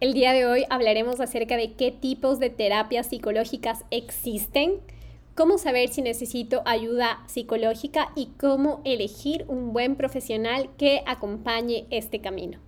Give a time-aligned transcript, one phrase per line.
[0.00, 4.74] El día de hoy hablaremos acerca de qué tipos de terapias psicológicas existen,
[5.34, 12.20] cómo saber si necesito ayuda psicológica y cómo elegir un buen profesional que acompañe este
[12.20, 12.60] camino.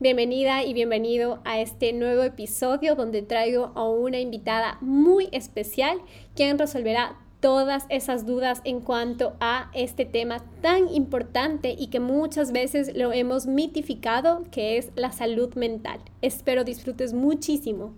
[0.00, 6.00] Bienvenida y bienvenido a este nuevo episodio donde traigo a una invitada muy especial
[6.34, 12.52] quien resolverá todas esas dudas en cuanto a este tema tan importante y que muchas
[12.52, 16.00] veces lo hemos mitificado, que es la salud mental.
[16.22, 17.94] Espero disfrutes muchísimo.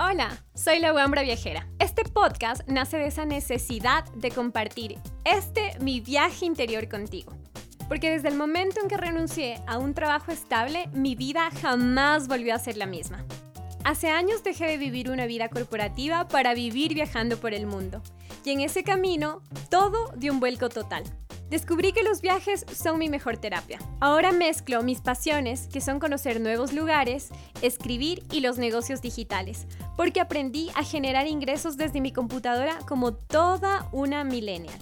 [0.00, 1.68] Hola, soy la Wambra Viajera.
[1.78, 7.32] Este podcast nace de esa necesidad de compartir este mi viaje interior contigo.
[7.86, 12.54] Porque desde el momento en que renuncié a un trabajo estable, mi vida jamás volvió
[12.54, 13.26] a ser la misma.
[13.84, 18.00] Hace años dejé de vivir una vida corporativa para vivir viajando por el mundo.
[18.42, 21.04] Y en ese camino, todo dio un vuelco total.
[21.50, 23.78] Descubrí que los viajes son mi mejor terapia.
[24.00, 27.28] Ahora mezclo mis pasiones, que son conocer nuevos lugares,
[27.60, 29.66] escribir y los negocios digitales,
[29.98, 34.78] porque aprendí a generar ingresos desde mi computadora como toda una millennial.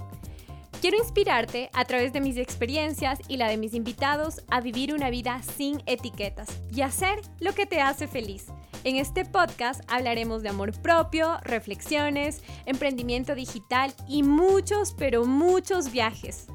[0.80, 5.10] Quiero inspirarte a través de mis experiencias y la de mis invitados a vivir una
[5.10, 8.46] vida sin etiquetas y hacer lo que te hace feliz
[8.84, 16.46] en este podcast hablaremos de amor propio, reflexiones, emprendimiento digital y muchos, pero muchos viajes.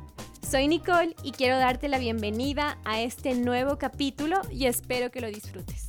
[0.50, 5.28] Soy Nicole y quiero darte la bienvenida a este nuevo capítulo y espero que lo
[5.28, 5.88] disfrutes.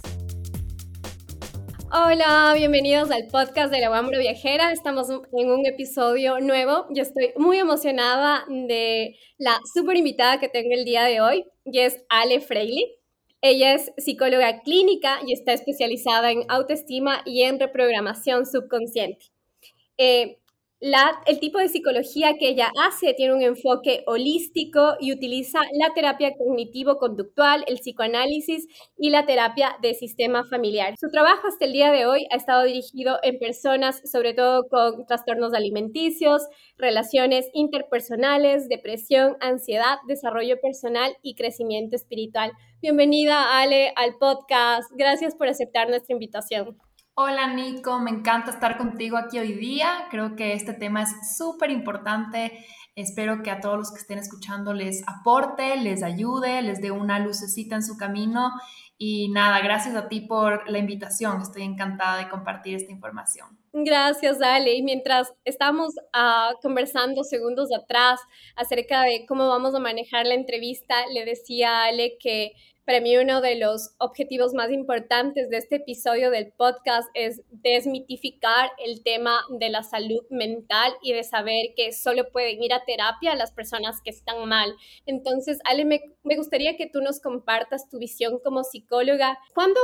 [1.91, 4.73] Hola, bienvenidos al podcast de la Wambro Viajera.
[4.73, 6.87] Estamos en un episodio nuevo.
[6.91, 11.79] Yo estoy muy emocionada de la super invitada que tengo el día de hoy y
[11.79, 12.98] es Ale Freily.
[13.41, 19.27] Ella es psicóloga clínica y está especializada en autoestima y en reprogramación subconsciente.
[19.97, 20.39] Eh,
[20.81, 26.35] el tipo de psicología que ella hace tiene un enfoque holístico y utiliza la terapia
[26.37, 30.95] cognitivo-conductual, el psicoanálisis y la terapia de sistema familiar.
[30.97, 35.05] Su trabajo hasta el día de hoy ha estado dirigido en personas, sobre todo con
[35.07, 36.43] trastornos alimenticios,
[36.77, 42.53] relaciones interpersonales, depresión, ansiedad, desarrollo personal y crecimiento espiritual.
[42.81, 44.89] Bienvenida, Ale, al podcast.
[44.97, 46.79] Gracias por aceptar nuestra invitación.
[47.15, 50.07] Hola Nico, me encanta estar contigo aquí hoy día.
[50.13, 52.65] Creo que este tema es súper importante.
[52.95, 57.19] Espero que a todos los que estén escuchando les aporte, les ayude, les dé una
[57.19, 58.53] lucecita en su camino.
[58.97, 61.43] Y nada, gracias a ti por la invitación.
[61.43, 63.58] Estoy encantada de compartir esta información.
[63.73, 64.75] Gracias, Ale.
[64.75, 68.21] Y mientras estamos uh, conversando segundos atrás
[68.57, 72.53] acerca de cómo vamos a manejar la entrevista, le decía a Ale que
[72.89, 78.71] para mí uno de los objetivos más importantes de este episodio del podcast es desmitificar
[78.83, 83.35] el tema de la salud mental y de saber que solo pueden ir a terapia
[83.35, 84.75] las personas que están mal.
[85.05, 89.39] Entonces, Ale, me, me gustaría que tú nos compartas tu visión como psicóloga.
[89.53, 89.81] ¿Cuándo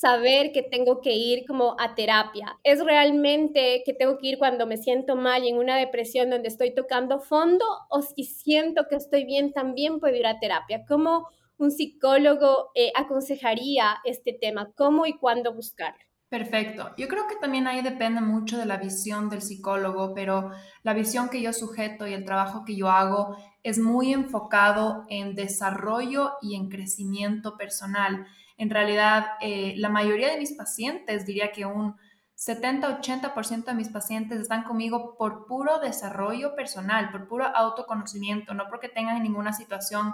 [0.00, 2.58] saber que tengo que ir como a terapia?
[2.64, 6.48] ¿Es realmente que tengo que ir cuando me siento mal y en una depresión donde
[6.48, 10.84] estoy tocando fondo o si siento que estoy bien también puedo ir a terapia?
[10.88, 11.28] ¿Cómo
[11.58, 14.72] un psicólogo eh, aconsejaría este tema?
[14.74, 16.00] ¿Cómo y cuándo buscarlo?
[16.30, 16.92] Perfecto.
[16.96, 20.52] Yo creo que también ahí depende mucho de la visión del psicólogo, pero
[20.84, 25.34] la visión que yo sujeto y el trabajo que yo hago es muy enfocado en
[25.34, 28.26] desarrollo y en crecimiento personal.
[28.60, 31.96] En realidad, eh, la mayoría de mis pacientes, diría que un
[32.36, 38.90] 70-80% de mis pacientes están conmigo por puro desarrollo personal, por puro autoconocimiento, no porque
[38.90, 40.12] tengan ninguna situación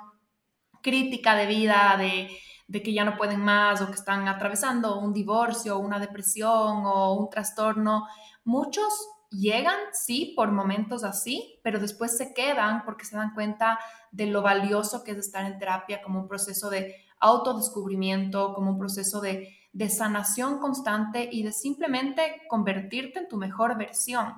[0.80, 5.80] crítica de vida, de, que ya no pueden más o que están atravesando un divorcio,
[5.80, 8.06] una depresión o un trastorno.
[8.44, 8.92] Muchos
[9.28, 13.80] llegan, sí, por momentos así, pero después se quedan porque se dan cuenta
[14.12, 18.78] de lo valioso que es estar en terapia como un proceso de autodescubrimiento, como un
[18.78, 24.34] proceso de, de sanación constante y de simplemente convertirte en tu mejor versión.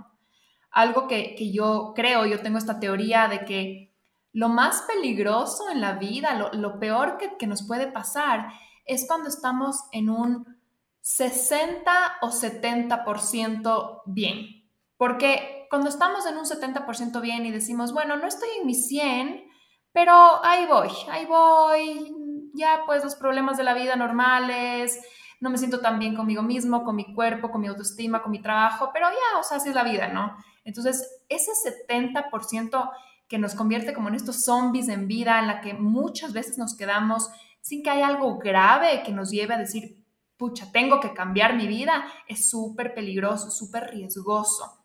[0.70, 3.88] Algo que, que yo creo, yo tengo esta teoría de que
[4.32, 8.52] lo más peligroso en la vida, lo, peor que, nos puede pasar
[8.84, 10.60] es cuando estamos en un
[11.00, 11.90] 60
[12.22, 14.70] o 70% bien.
[14.96, 19.44] Porque cuando estamos en un 70% bien y decimos, bueno, no estoy en mi 100,
[19.92, 20.12] pero
[20.44, 22.14] ahí voy, ahí voy,
[22.58, 25.00] ya pues los problemas de la vida normales,
[25.40, 28.42] no me siento tan bien conmigo mismo, con mi cuerpo, con mi autoestima, con mi
[28.42, 30.36] trabajo, pero ya, o sea, así es la vida, ¿no?
[30.64, 32.90] Entonces, ese 70%
[33.28, 36.76] que nos convierte como en estos zombies en vida, en la que muchas veces nos
[36.76, 40.04] quedamos sin que haya algo grave que nos lleve a decir,
[40.36, 44.84] pucha, tengo que cambiar mi vida, es súper peligroso, súper riesgoso.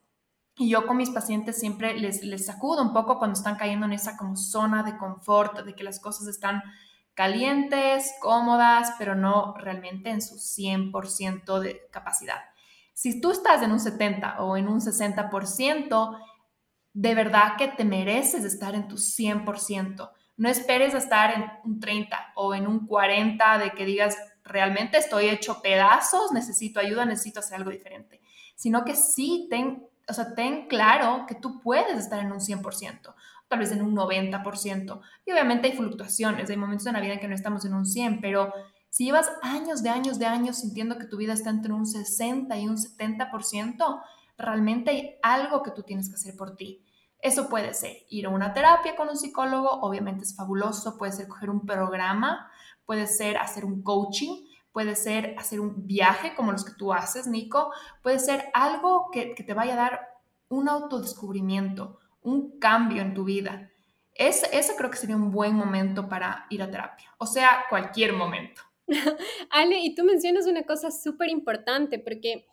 [0.55, 3.93] Y yo con mis pacientes siempre les, les sacudo un poco cuando están cayendo en
[3.93, 6.61] esa como zona de confort, de que las cosas están
[7.13, 12.41] calientes, cómodas, pero no realmente en su 100% de capacidad.
[12.93, 16.17] Si tú estás en un 70 o en un 60%,
[16.93, 20.11] de verdad que te mereces estar en tu 100%.
[20.37, 25.29] No esperes estar en un 30 o en un 40 de que digas, realmente estoy
[25.29, 28.21] hecho pedazos, necesito ayuda, necesito hacer algo diferente,
[28.55, 33.13] sino que sí ten, o sea, ten claro que tú puedes estar en un 100%,
[33.53, 34.99] tal vez en un 90%.
[35.27, 37.85] Y obviamente hay fluctuaciones, hay momentos en la vida en que no estamos en un
[37.85, 38.51] 100, pero
[38.89, 42.57] si llevas años de años de años sintiendo que tu vida está entre un 60
[42.57, 44.01] y un 70%,
[44.39, 46.83] realmente hay algo que tú tienes que hacer por ti.
[47.19, 51.27] Eso puede ser ir a una terapia con un psicólogo, obviamente es fabuloso, puede ser
[51.27, 52.49] coger un programa,
[52.87, 57.27] puede ser hacer un coaching, puede ser hacer un viaje como los que tú haces,
[57.27, 57.71] Nico,
[58.01, 59.99] puede ser algo que, te vaya a dar
[60.49, 63.71] un autodescubrimiento, un cambio en tu vida.
[64.15, 68.13] Ese, ese creo que sería un buen momento para ir a terapia, o sea, cualquier
[68.13, 68.61] momento.
[69.49, 72.45] Ale, y tú mencionas una cosa súper importante porque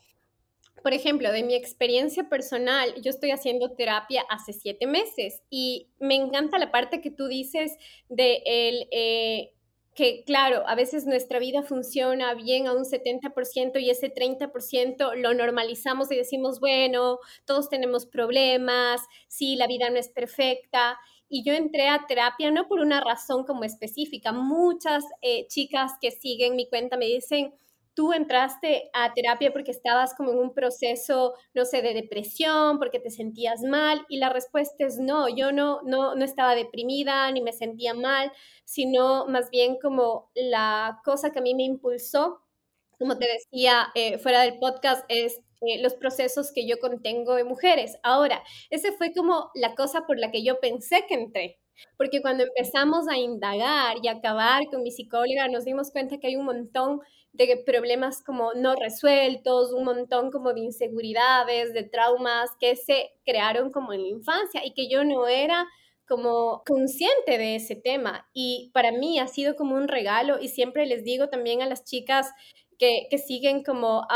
[0.83, 6.15] por ejemplo, de mi experiencia personal, yo estoy haciendo terapia hace siete meses y me
[6.15, 7.77] encanta la parte que tú dices
[8.09, 9.53] de el, eh,
[10.27, 16.11] claro, a veces nuestra vida funciona bien a un 70% y ese 30% lo normalizamos
[16.11, 20.99] y decimos, bueno, todos tenemos problemas, sí, la vida no es perfecta.
[21.29, 24.33] Y yo entré a terapia no por una razón como específica.
[24.33, 27.55] Muchas eh, chicas que siguen mi cuenta me dicen,
[27.95, 33.01] tú entraste a terapia porque estabas como en un proceso, no sé, de depresión, porque
[33.01, 37.41] te sentías mal y la respuesta es no, yo no, no, no estaba deprimida ni
[37.41, 38.33] me sentía mal,
[38.65, 42.41] sino más bien como la cosa que a mí me impulsó,
[42.99, 47.47] como te decía eh, fuera del podcast, es eh, los procesos que yo contengo en
[47.47, 47.99] mujeres.
[48.03, 51.59] Ahora, ese fue como la cosa por la que yo pensé que entré.
[51.97, 56.37] Porque cuando empezamos a indagar y acabar con mi psicóloga, nos dimos cuenta que hay
[56.37, 57.01] un montón
[57.47, 63.71] de problemas como no resueltos, un montón como de inseguridades, de traumas que se crearon
[63.71, 65.67] como en la infancia y que yo no era
[66.07, 68.29] como consciente de ese tema.
[68.33, 71.85] Y para mí ha sido como un regalo y siempre les digo también a las
[71.85, 72.31] chicas
[72.79, 74.07] que, siguen como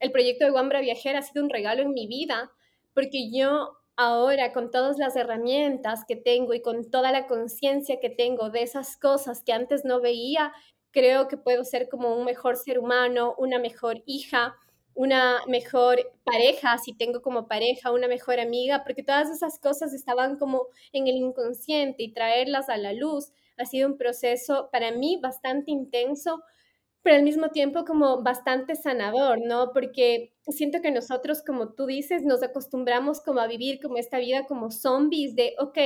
[0.00, 2.50] el proyecto de Guambra Viajera ha sido un regalo en mi vida
[2.94, 8.08] porque yo ahora con todas las herramientas que tengo y con toda la conciencia que
[8.08, 10.52] tengo de esas cosas que antes no veía,
[10.92, 14.56] creo que puedo ser como un mejor ser humano, una mejor hija,
[14.94, 20.36] una mejor pareja, si tengo como pareja, una mejor amiga, porque todas esas cosas estaban
[20.38, 25.18] como en el inconsciente y traerlas a la luz ha sido un proceso para mí
[25.22, 26.42] bastante intenso,
[27.02, 29.72] pero al mismo tiempo como bastante sanador, ¿no?
[29.72, 34.46] Porque siento que nosotros, como tú dices, nos acostumbramos como a vivir como esta vida
[34.46, 35.78] como zombies de, ok,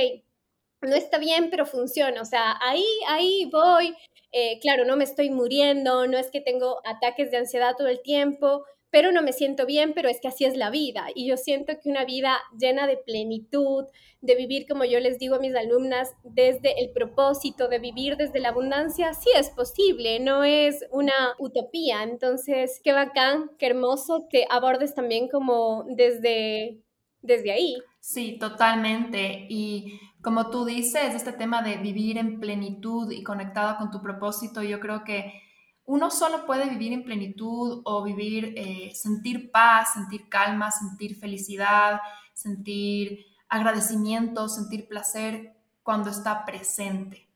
[0.83, 3.95] no está bien, pero funciona, o sea, ahí, ahí voy,
[4.31, 8.01] eh, claro, no me estoy muriendo, no es que tengo ataques de ansiedad todo el
[8.01, 11.07] tiempo, pero no me siento bien, pero es que así es la vida.
[11.15, 13.85] Y yo siento que una vida llena de plenitud,
[14.21, 18.39] de vivir, como yo les digo a mis alumnas, desde el propósito, de vivir desde
[18.39, 22.03] la abundancia, sí es posible, no es una utopía.
[22.03, 26.77] Entonces, qué bacán, qué hermoso que abordes también como desde,
[27.23, 27.77] desde ahí.
[27.99, 29.47] Sí, totalmente.
[29.49, 34.63] Y como tú dices, este tema de vivir en plenitud y conectado con tu propósito,
[34.63, 35.41] yo creo que
[35.85, 41.99] uno solo puede vivir en plenitud o vivir, eh, sentir paz, sentir calma, sentir felicidad,
[42.33, 47.27] sentir agradecimiento, sentir placer cuando está presente.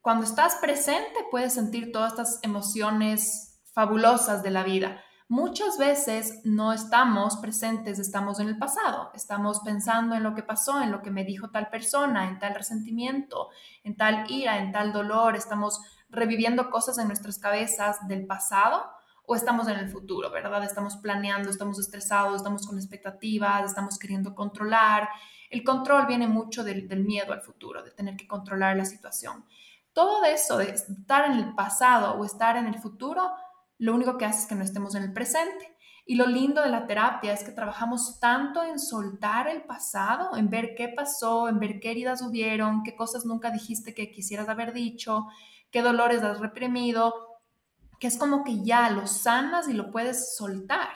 [0.00, 5.02] Cuando estás presente puedes sentir todas estas emociones fabulosas de la vida.
[5.28, 10.82] Muchas veces no estamos presentes, estamos en el pasado, estamos pensando en lo que pasó,
[10.82, 13.48] en lo que me dijo tal persona, en tal resentimiento,
[13.84, 18.84] en tal ira, en tal dolor, estamos reviviendo cosas en nuestras cabezas del pasado
[19.26, 20.62] o estamos en el futuro, ¿verdad?
[20.64, 25.08] Estamos planeando, estamos estresados, estamos con expectativas, estamos queriendo controlar.
[25.48, 29.46] El control viene mucho del, miedo al futuro, de tener que controlar la situación.
[29.94, 33.32] Todo eso de estar en el pasado o estar en el futuro
[33.78, 35.76] lo único que hace es que no estemos en el presente.
[36.06, 40.50] Y lo lindo de la terapia es que trabajamos tanto en soltar el pasado, en
[40.50, 44.74] ver qué pasó, en ver qué heridas hubieron, qué cosas nunca dijiste que quisieras haber
[44.74, 45.26] dicho,
[45.70, 47.14] qué dolores has reprimido,
[47.98, 50.90] que es como que ya lo sanas y lo puedes soltar.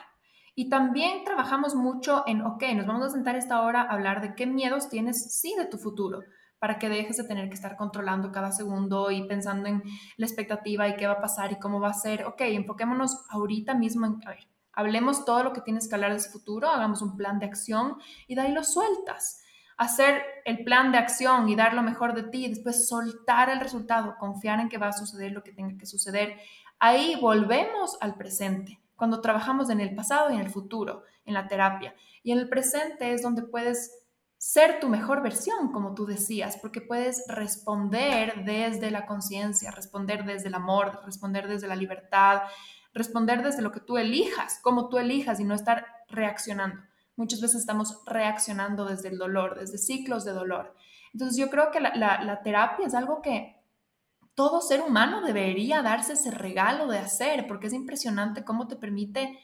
[0.54, 4.34] Y también trabajamos mucho en, ok, nos vamos a sentar esta hora a hablar de
[4.34, 6.20] qué miedos tienes, sí, de tu futuro
[6.58, 9.82] para que dejes de tener que estar controlando cada segundo y pensando en
[10.16, 12.24] la expectativa y qué va a pasar y cómo va a ser.
[12.24, 16.18] Ok, enfoquémonos ahorita mismo en, a ver, hablemos todo lo que tienes que hablar de
[16.18, 17.96] ese futuro, hagamos un plan de acción
[18.26, 19.42] y de ahí lo sueltas.
[19.78, 24.16] hacer el plan de acción y dar lo mejor de ti, después soltar el resultado,
[24.18, 26.36] confiar en que va a suceder lo que tenga que suceder.
[26.80, 31.46] Ahí volvemos al presente, cuando trabajamos en el pasado y en el futuro, en la
[31.46, 31.94] terapia.
[32.24, 34.04] Y en el presente es donde puedes
[34.38, 40.48] ser tu mejor versión, como tú decías, porque puedes responder desde la conciencia, responder desde
[40.48, 42.42] el amor, responder desde la libertad,
[42.94, 46.80] responder desde lo que tú elijas, como tú elijas y no estar reaccionando.
[47.16, 50.76] Muchas veces estamos reaccionando desde el dolor, desde ciclos de dolor.
[51.12, 53.56] Entonces yo creo que la, terapia es algo que
[54.34, 59.36] todo ser humano debería darse ese regalo de hacer, porque es impresionante cómo te permite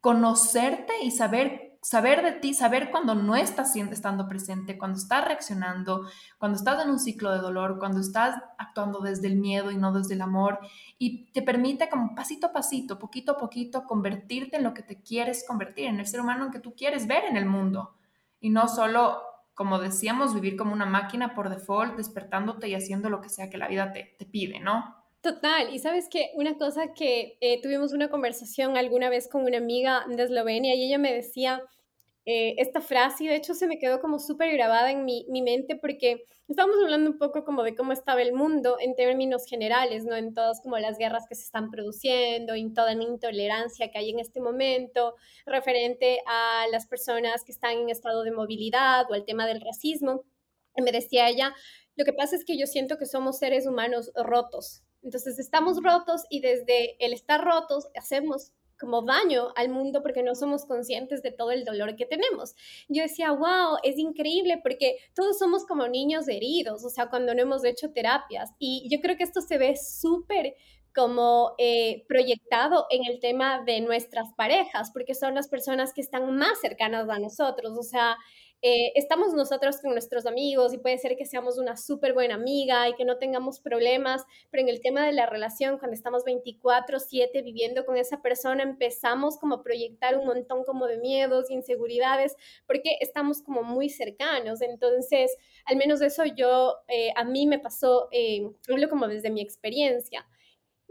[0.00, 6.08] conocerte y saber saber de ti, saber cuando no estás estando presente, cuando estás reaccionando,
[6.38, 9.92] cuando estás en un ciclo de dolor, cuando estás actuando desde el miedo y no
[9.92, 10.58] desde el amor,
[10.98, 15.00] y te permite como pasito a pasito, poquito a poquito, convertirte en lo que te
[15.00, 17.94] quieres convertir, en el ser humano en que tú quieres ver en el mundo,
[18.40, 19.22] y no solo,
[19.54, 23.58] como decíamos, vivir como una máquina por default, despertándote y haciendo lo que sea que
[23.58, 24.97] la vida te, te pide, ¿no?
[25.20, 29.58] Total, y sabes que una cosa que eh, tuvimos una conversación alguna vez con una
[29.58, 31.60] amiga de Eslovenia y ella me decía
[32.24, 35.42] eh, esta frase y de hecho se me quedó como súper grabada en mi, mi,
[35.42, 40.04] mente porque estábamos hablando un poco como de cómo estaba el mundo en términos generales,
[40.04, 40.14] ¿no?
[40.14, 44.10] En todas como las guerras que se están produciendo, en toda la intolerancia que hay
[44.10, 45.14] en este momento
[45.46, 50.22] referente a las personas que están en estado de movilidad o el tema del racismo.
[50.76, 51.54] Me decía ella,
[51.96, 56.22] lo que pasa es que yo siento que somos seres humanos rotos, entonces estamos rotos
[56.30, 61.32] y desde el estar rotos hacemos como daño al mundo porque no somos conscientes de
[61.32, 62.54] todo el dolor que tenemos.
[62.88, 67.42] Yo decía, wow, es increíble porque todos somos como niños heridos, o sea, cuando no
[67.42, 68.50] hemos hecho terapias.
[68.58, 70.54] Y yo creo que esto se ve súper
[70.94, 76.36] como eh, proyectado en el tema de nuestras parejas, porque son las personas que están
[76.36, 78.16] más cercanas a nosotros, o sea,
[78.62, 82.88] eh, estamos nosotros con nuestros amigos y puede ser que seamos una súper buena amiga
[82.88, 87.42] y que no tengamos problemas, pero en el tema de la relación, cuando estamos 24/7
[87.42, 92.36] viviendo con esa persona, empezamos como a proyectar un montón como de miedos, inseguridades,
[92.66, 94.60] porque estamos como muy cercanos.
[94.60, 99.40] Entonces, al menos eso yo, eh, a mí me pasó, eh, hablo como desde mi
[99.40, 100.26] experiencia.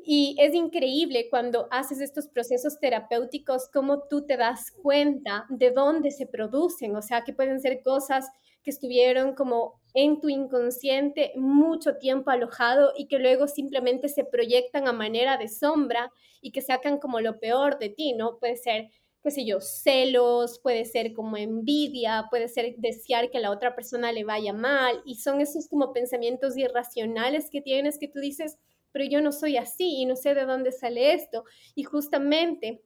[0.10, 6.12] Y es increíble cuando haces estos procesos terapéuticos, cómo tú te das cuenta de dónde
[6.12, 8.26] se producen, o sea, que pueden ser cosas
[8.64, 14.88] que estuvieron como en tu inconsciente mucho tiempo alojado y que luego simplemente se proyectan
[14.88, 16.10] a manera de sombra
[16.42, 18.38] y que sacan como lo peor de ti, ¿no?
[18.40, 18.88] Puede ser,
[19.22, 23.76] qué sé yo, celos, puede ser como envidia, puede ser desear que a la otra
[23.76, 28.58] persona le vaya mal y son esos como pensamientos irracionales que tienes que tú dices,
[28.91, 31.44] pero yo no soy así y no sé de dónde sale esto.
[31.75, 32.82] Y justamente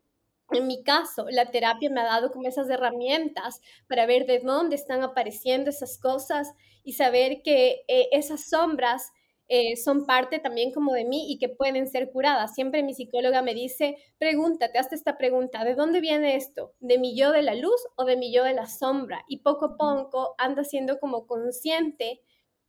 [0.51, 4.75] en mi caso, la terapia me ha dado como esas herramientas para ver de dónde
[4.75, 6.53] están apareciendo esas cosas
[6.83, 9.11] y saber que eh, esas sombras
[9.47, 12.53] eh, son parte también como de mí y que pueden ser curadas.
[12.53, 16.73] Siempre mi psicóloga me dice, pregúntate, hazte esta pregunta, ¿de dónde viene esto?
[16.79, 19.23] ¿De mi yo de la luz o de mi yo de la sombra?
[19.27, 22.21] Y poco a poco anda siendo como consciente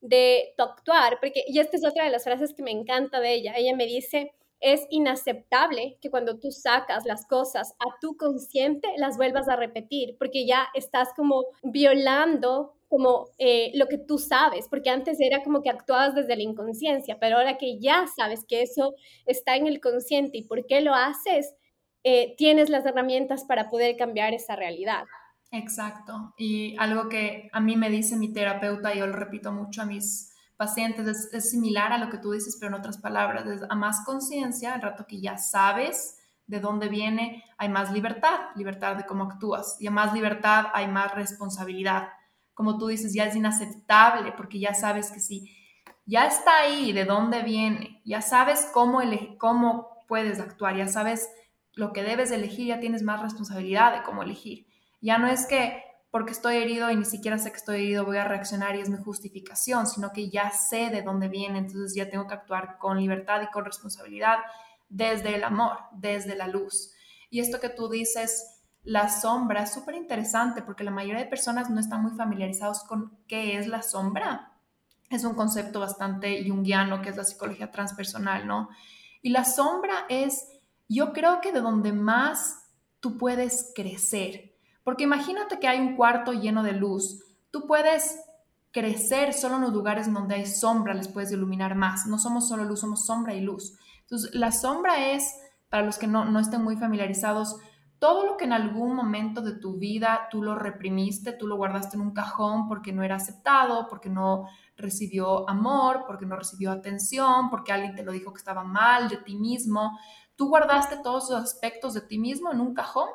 [0.02, 3.32] de tu actuar, porque, y esta es otra de las frases que me encanta de
[3.32, 8.88] ella, ella me dice, es inaceptable que cuando tú sacas las cosas a tu consciente
[8.97, 14.68] las vuelvas a repetir, porque ya estás como violando como eh, lo que tú sabes,
[14.68, 18.62] porque antes era como que actuabas desde la inconsciencia, pero ahora que ya sabes que
[18.62, 18.94] eso
[19.25, 21.54] está en el consciente y por qué lo haces,
[22.04, 25.04] eh, tienes las herramientas para poder cambiar esa realidad.
[25.52, 26.32] Exacto.
[26.38, 29.87] Y algo que a mí me dice mi terapeuta, y yo lo repito mucho a
[29.87, 33.75] mis pacientes, es, similar a lo que tú dices, pero en otras palabras, es a
[33.75, 39.04] más conciencia, el rato que ya sabes de dónde viene, hay más libertad, libertad de
[39.04, 42.09] cómo actúas, y a más libertad hay más responsabilidad.
[42.54, 45.54] Como tú dices, ya es inaceptable porque ya sabes que si
[46.06, 49.00] ya está ahí, de dónde viene, ya sabes cómo,
[49.38, 51.28] cómo puedes actuar, ya sabes
[51.75, 54.72] lo que debes elegir, ya tienes más responsabilidad de cómo elegir.
[55.02, 58.18] Ya no es que porque estoy herido y ni siquiera sé que estoy herido voy
[58.18, 62.09] a reaccionar y es mi justificación, sino que ya sé de dónde viene, entonces ya
[62.09, 64.38] tengo que actuar con libertad y con responsabilidad
[64.88, 66.92] desde el amor, desde la luz.
[67.30, 71.71] Y esto que tú dices, la sombra, es súper interesante porque la mayoría de personas
[71.71, 74.52] no están muy familiarizados con qué es la sombra.
[75.09, 78.68] Es un concepto bastante junguiano que es la psicología transpersonal, ¿no?
[79.23, 80.47] Y la sombra es,
[80.88, 84.51] yo creo que de donde más tú puedes crecer,
[84.84, 87.22] porque imagínate que hay un cuarto lleno de luz.
[87.50, 88.18] Tú puedes
[88.72, 92.06] crecer solo en los lugares donde hay sombra, les puedes iluminar más.
[92.06, 93.78] No somos solo luz, somos sombra y luz.
[94.00, 95.34] Entonces, la sombra es,
[95.68, 97.56] para los que no, no estén muy familiarizados,
[97.98, 101.96] todo lo que en algún momento de tu vida tú lo reprimiste, tú lo guardaste
[101.96, 107.48] en un cajón porque no era aceptado, porque no recibió amor, porque no recibió atención,
[107.48, 109.96] porque alguien te lo dijo que estaba mal de ti mismo,
[110.34, 113.06] tú guardaste todos esos aspectos de ti mismo en un cajón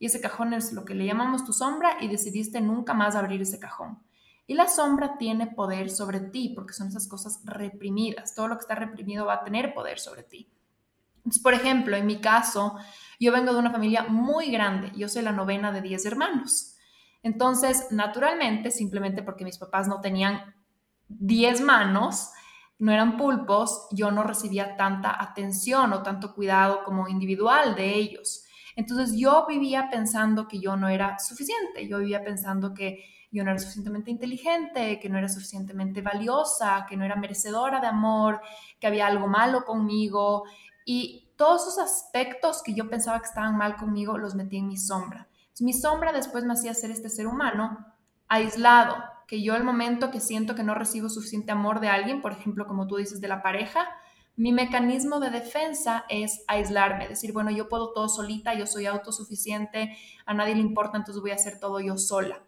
[0.00, 3.42] y ese cajón es lo que le llamamos tu sombra y decidiste nunca más abrir
[3.42, 4.02] ese cajón.
[4.46, 8.34] Y la sombra tiene poder sobre ti porque son esas cosas reprimidas.
[8.34, 10.50] Todo lo que está reprimido va a tener poder sobre ti.
[11.18, 12.78] Entonces, por ejemplo, en mi caso,
[13.20, 14.90] yo vengo de una familia muy grande.
[14.96, 16.76] Yo soy la novena de 10 hermanos.
[17.22, 20.54] Entonces, naturalmente, simplemente porque mis papás no tenían
[21.08, 22.30] 10 manos,
[22.78, 28.46] no eran pulpos, yo no recibía tanta atención o tanto cuidado como individual de ellos.
[28.76, 33.50] Entonces yo vivía pensando que yo no era suficiente, yo vivía pensando que yo no
[33.50, 38.40] era suficientemente inteligente, que no era suficientemente valiosa, que no era merecedora de amor,
[38.80, 40.44] que había algo malo conmigo
[40.84, 44.76] y todos esos aspectos que yo pensaba que estaban mal conmigo los metí en mi
[44.76, 45.28] sombra.
[45.60, 47.86] mi sombra después me hacía ser este ser humano
[48.28, 48.96] aislado,
[49.26, 52.66] que yo el momento que siento que no recibo suficiente amor de alguien, por ejemplo,
[52.66, 53.88] como tú dices, de la pareja,
[54.40, 59.94] mi mecanismo de defensa es aislarme, decir, bueno, yo puedo todo solita, yo soy autosuficiente,
[60.24, 62.42] a nadie le importa, entonces voy a hacer todo yo sola.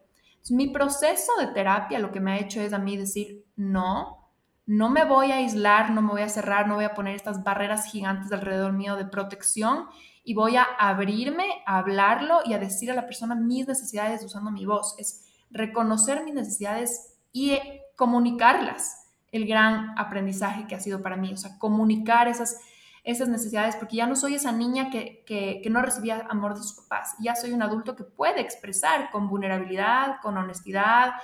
[0.49, 4.31] mi proceso de terapia lo que me ha hecho es a mí decir, no,
[4.65, 7.45] no me voy a aislar, no me voy a cerrar, no voy a poner estas
[7.45, 9.89] barreras gigantes alrededor mío de protección
[10.25, 14.51] y voy a abrirme, a hablarlo y a decir a la persona mis necesidades usando
[14.51, 14.95] mi voz.
[14.97, 17.59] Es reconocer mis necesidades y
[17.97, 19.02] comunicarlas
[19.33, 22.61] el gran aprendizaje que ha sido para mí, o sea, comunicar esas,
[23.03, 26.75] esas necesidades, porque ya no soy esa niña que, que, no recibía amor de sus
[26.75, 31.15] papás, ya soy un adulto que puede expresar con vulnerabilidad, con honestidad,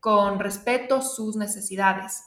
[0.00, 2.24] con respeto sus necesidades.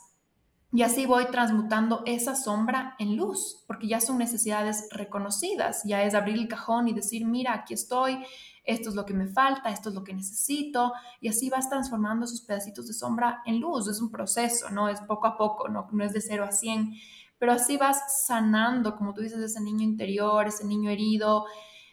[0.72, 6.14] Y así voy transmutando esa sombra en luz, porque ya son necesidades reconocidas, ya es
[6.14, 8.24] abrir el cajón y decir, mira, aquí estoy,
[8.68, 12.26] esto es lo que me falta, esto es lo que necesito, y así vas transformando
[12.26, 13.88] esos pedacitos de sombra en luz.
[13.88, 14.90] Es un proceso, ¿no?
[14.90, 16.94] Es poco a poco, no, no es de cero a cien,
[17.40, 21.46] pero así vas sanando, como tú dices, ese niño interior, ese niño herido,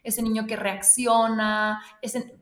[0.03, 1.81] ese niño que reacciona.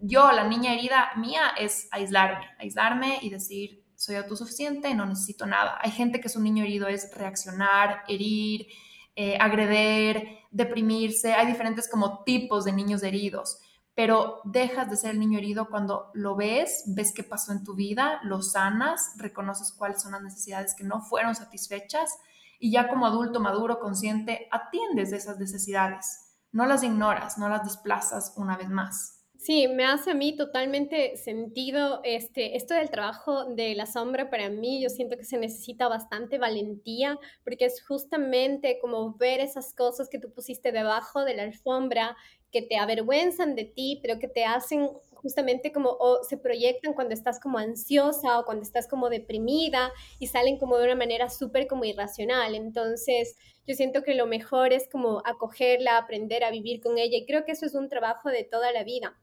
[0.00, 5.78] Yo, la niña herida mía, es aislarme, aislarme y decir, soy autosuficiente, no necesito nada.
[5.82, 8.66] Hay gente que su niño herido es reaccionar, herir,
[9.14, 11.34] eh, agreder, deprimirse.
[11.34, 13.60] Hay diferentes como tipos de niños heridos
[13.94, 17.74] pero dejas de ser el niño herido cuando lo ves, ves qué pasó en tu
[17.74, 22.10] vida, lo sanas, reconoces cuáles son las necesidades que no fueron satisfechas
[22.58, 28.34] y ya como adulto maduro, consciente, atiendes esas necesidades, no las ignoras, no las desplazas
[28.36, 29.22] una vez más.
[29.42, 34.48] Sí, me hace a mí totalmente sentido este, esto del trabajo de la sombra para
[34.50, 34.80] mí.
[34.80, 40.20] Yo siento que se necesita bastante valentía porque es justamente como ver esas cosas que
[40.20, 42.16] tú pusiste debajo de la alfombra
[42.52, 44.90] que te avergüenzan de ti, pero que te hacen
[45.22, 50.26] justamente como o se proyectan cuando estás como ansiosa o cuando estás como deprimida y
[50.26, 52.54] salen como de una manera súper como irracional.
[52.54, 53.36] Entonces,
[53.66, 57.44] yo siento que lo mejor es como acogerla, aprender a vivir con ella y creo
[57.44, 59.16] que eso es un trabajo de toda la vida.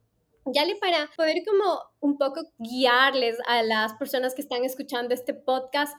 [0.45, 5.33] Ya le para poder como un poco guiarles a las personas que están escuchando este
[5.33, 5.95] podcast,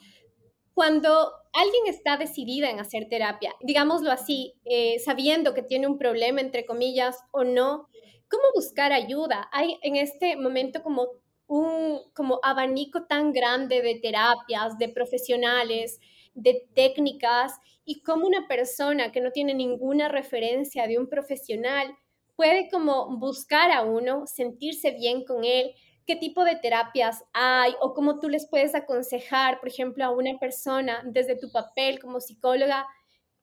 [0.75, 6.41] cuando alguien está decidida en hacer terapia, digámoslo así, eh, sabiendo que tiene un problema,
[6.41, 7.89] entre comillas, o no,
[8.29, 9.49] ¿cómo buscar ayuda?
[9.53, 11.09] Hay en este momento como
[11.47, 15.99] un como abanico tan grande de terapias, de profesionales,
[16.35, 17.55] de técnicas,
[17.85, 21.93] y cómo una persona que no tiene ninguna referencia de un profesional
[22.37, 25.73] puede como buscar a uno, sentirse bien con él,
[26.11, 30.37] qué tipo de terapias hay o cómo tú les puedes aconsejar, por ejemplo, a una
[30.41, 32.85] persona desde tu papel como psicóloga,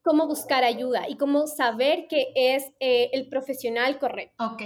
[0.02, 4.44] cómo buscar ayuda y cómo saber que es eh, el profesional correcto.
[4.44, 4.62] Ok,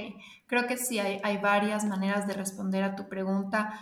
[0.47, 3.79] creo que sí, hay, varias maneras de responder a tu pregunta.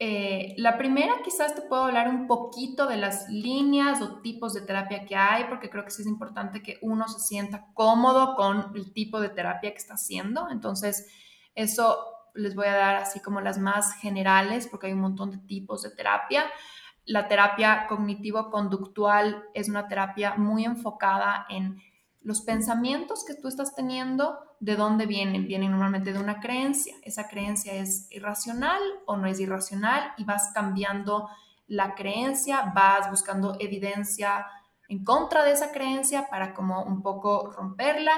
[0.00, 4.62] Eh, la primera, quizás te puedo hablar un poquito de las líneas o tipos de
[4.62, 8.72] terapia que hay, porque creo que sí es importante que uno se sienta cómodo con
[8.74, 10.50] el tipo de terapia que está haciendo.
[10.50, 11.06] Entonces,
[11.54, 11.96] eso
[12.34, 15.82] les voy a dar así como las más generales, porque hay un montón de tipos
[15.82, 16.44] de terapia.
[17.04, 21.80] La terapia cognitivo-conductual es una terapia muy enfocada en
[22.20, 25.48] los pensamientos que tú estás teniendo, ¿de dónde vienen?
[25.48, 26.94] Vienen normalmente de una creencia.
[27.02, 31.28] Esa creencia es irracional o no es irracional y vas cambiando
[31.66, 34.46] la creencia, vas buscando evidencia
[34.88, 38.12] en contra de esa creencia para como un poco romperla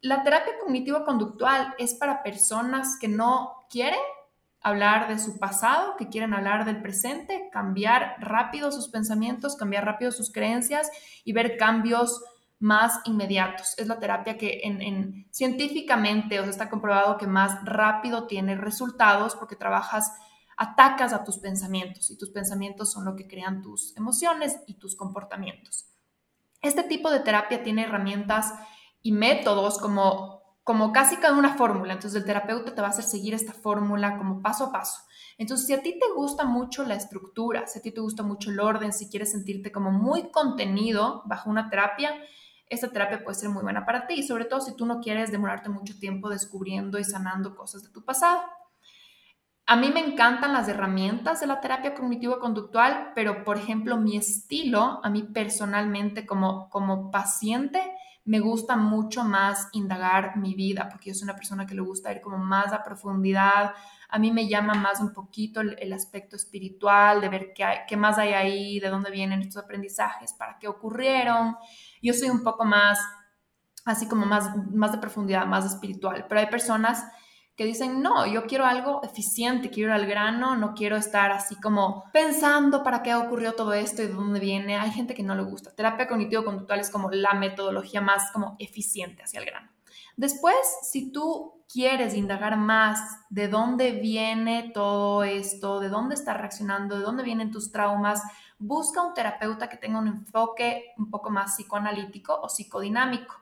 [0.00, 3.98] la terapia cognitivo-conductual es para personas que no quieren
[4.60, 10.12] hablar de su pasado, que quieren hablar del presente, cambiar rápido sus pensamientos, cambiar rápido
[10.12, 10.90] sus creencias
[11.24, 12.22] y ver cambios
[12.58, 13.74] más inmediatos.
[13.78, 19.56] Es la terapia que en, científicamente os está comprobado que más rápido tiene resultados porque
[19.56, 20.12] trabajas,
[20.56, 24.96] atacas a tus pensamientos y tus pensamientos son lo que crean tus emociones y tus
[24.96, 25.86] comportamientos.
[26.60, 28.52] Este tipo de terapia tiene herramientas
[29.02, 31.94] y métodos como, como casi cada una fórmula.
[31.94, 35.00] Entonces el terapeuta te va a hacer seguir esta fórmula como paso a paso.
[35.38, 38.50] Entonces, si a ti te gusta mucho la estructura, si a ti te gusta mucho
[38.50, 42.10] el orden, si quieres sentirte como muy contenido bajo una terapia,
[42.68, 45.68] esta terapia puede ser muy buena para ti, sobre todo si tú no quieres demorarte
[45.68, 48.42] mucho tiempo descubriendo y sanando cosas de tu pasado.
[49.64, 55.00] A mí me encantan las herramientas de la terapia cognitivo-conductual, pero por ejemplo mi estilo,
[55.04, 57.80] a mí personalmente como, como paciente,
[58.28, 62.12] me gusta mucho más indagar mi vida, porque yo soy una persona que le gusta
[62.12, 63.72] ir como más a profundidad.
[64.10, 68.18] A mí me llama más un poquito el, aspecto espiritual, de ver qué, qué más
[68.18, 71.56] hay ahí, de dónde vienen estos aprendizajes, para qué ocurrieron.
[72.02, 72.98] Yo soy un poco más,
[73.86, 77.02] así como más, más de profundidad, más espiritual, pero hay personas
[77.58, 81.56] que dicen, no, yo quiero algo eficiente, quiero ir al grano, no quiero estar así
[81.56, 84.78] como pensando para qué ocurrió todo esto y de dónde viene.
[84.78, 85.74] Hay gente que no le gusta.
[85.74, 89.72] Terapia cognitivo-conductual es como la metodología más como eficiente hacia el grano.
[90.16, 96.96] Después, si tú quieres indagar más de dónde viene todo esto, de dónde está reaccionando,
[96.96, 98.22] de dónde vienen tus traumas,
[98.60, 103.34] busca un terapeuta que tenga un enfoque un poco más psicoanalítico o psicodinámico.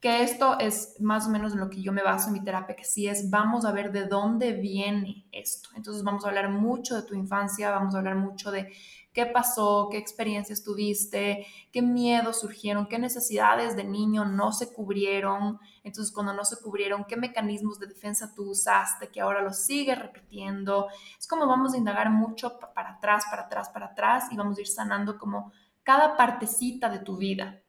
[0.00, 2.74] Que esto es más o menos en lo que yo me baso en mi terapia,
[2.74, 5.68] que sí es, vamos a ver de dónde viene esto.
[5.76, 8.72] Entonces vamos a hablar mucho de tu infancia, vamos a hablar mucho de
[9.12, 15.58] qué pasó, qué experiencias tuviste, qué miedos surgieron, qué necesidades de niño no se cubrieron.
[15.82, 19.98] Entonces, cuando no se cubrieron, qué mecanismos de defensa tú usaste que ahora los sigues
[19.98, 20.88] repitiendo.
[21.18, 24.60] Es como vamos a indagar mucho para atrás, para atrás, para atrás y vamos a
[24.60, 27.60] ir sanando como cada partecita de tu vida.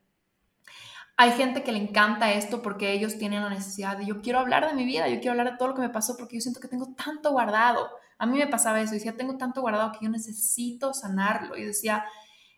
[1.21, 4.67] Hay gente que le encanta esto porque ellos tienen la necesidad de yo quiero hablar
[4.67, 6.59] de mi vida, yo quiero hablar de todo lo que me pasó porque yo siento
[6.59, 7.91] que tengo tanto guardado.
[8.17, 11.55] A mí me pasaba eso, decía, tengo tanto guardado que yo necesito sanarlo.
[11.55, 12.05] Y decía,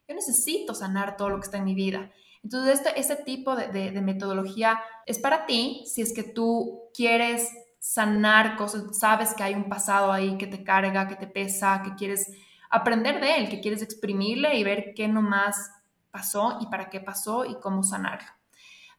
[0.07, 2.09] yo necesito sanar todo lo que está en mi vida.
[2.41, 7.49] Entonces, este, este tipo de, de, metodología es para ti si es que tú quieres
[7.79, 11.95] sanar cosas, sabes que hay un pasado ahí que te carga, que te pesa, que
[11.95, 12.31] quieres
[12.69, 15.69] aprender de él, que quieres exprimirle y ver qué nomás
[16.11, 18.42] pasó y para qué pasó y cómo sanarlo.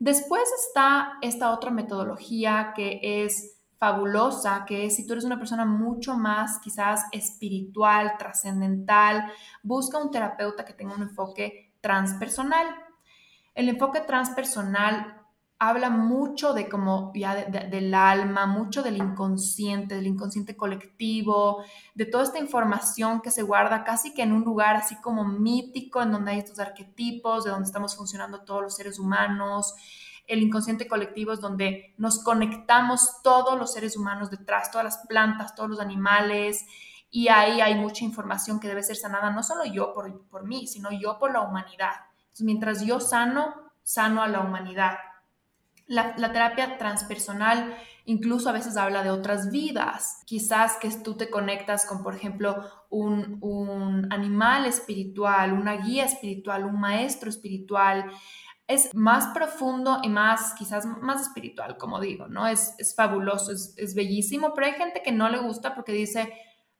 [0.04, 5.64] Después está esta otra metodología que es fabulosa, que es si tú eres una persona
[5.64, 12.66] mucho más quizás espiritual, trascendental, busca un terapeuta que tenga un enfoque transpersonal.
[13.54, 15.13] El enfoque transpersonal
[15.58, 21.62] habla mucho de como ya del alma, mucho del inconsciente, del inconsciente colectivo,
[21.94, 26.02] de toda esta información que se guarda casi que en un lugar así como mítico,
[26.02, 29.74] en donde hay estos arquetipos, de donde estamos funcionando todos los seres humanos
[30.26, 35.54] el inconsciente colectivo es donde nos conectamos todos los seres humanos detrás, todas las plantas,
[35.54, 36.64] todos los animales,
[37.10, 40.66] y ahí hay mucha información que debe ser sanada, no solo yo por, por mí,
[40.66, 41.92] sino yo por la humanidad.
[42.18, 44.96] Entonces, mientras yo sano, sano a la humanidad.
[45.86, 50.22] La, terapia transpersonal incluso a veces habla de otras vidas.
[50.26, 56.64] Quizás que tú te conectas con, por ejemplo, un, un animal espiritual, una guía espiritual,
[56.64, 58.10] un maestro espiritual
[58.66, 62.46] es más profundo y más, quizás más espiritual, como digo, ¿no?
[62.46, 66.32] Es, es fabuloso, es, es, bellísimo, pero hay gente que no le gusta porque dice,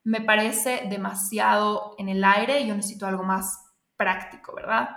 [0.03, 4.89] me parece demasiado en el aire y yo necesito algo más práctico, ¿verdad?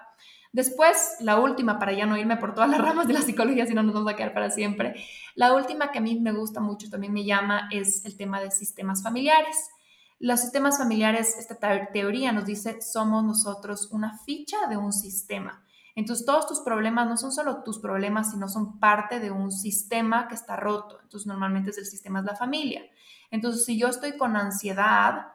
[0.53, 3.75] Después, la última, para ya no irme por todas las ramas de la psicología, si
[3.75, 6.91] no nos vamos a quedar para siempre, la última que a mí me gusta mucho,
[6.91, 9.71] también me llama, es el tema de sistemas familiares.
[10.19, 11.57] Los sistemas familiares, esta
[11.93, 15.63] teoría nos dice, somos nosotros una ficha de un sistema.
[15.95, 20.29] Entonces, todos tus problemas no son solo tus problemas, sino son parte de un sistema
[20.29, 21.01] que está roto.
[21.03, 22.83] Entonces, normalmente es el sistema es la familia.
[23.31, 25.33] Entonces, si yo estoy con ansiedad,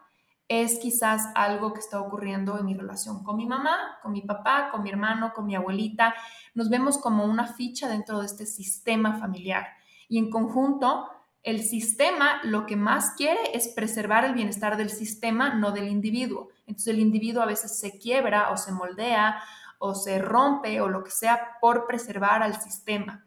[0.61, 4.69] es quizás algo que está ocurriendo en mi relación con mi mamá, con mi papá,
[4.71, 6.13] con mi hermano, con mi abuelita.
[6.53, 9.67] Nos vemos como una ficha dentro de este sistema familiar.
[10.07, 11.09] Y en conjunto,
[11.43, 16.49] el sistema lo que más quiere es preservar el bienestar del sistema, no del individuo.
[16.67, 19.41] Entonces el individuo a veces se quiebra o se moldea
[19.77, 23.25] o se rompe o lo que sea por preservar al sistema.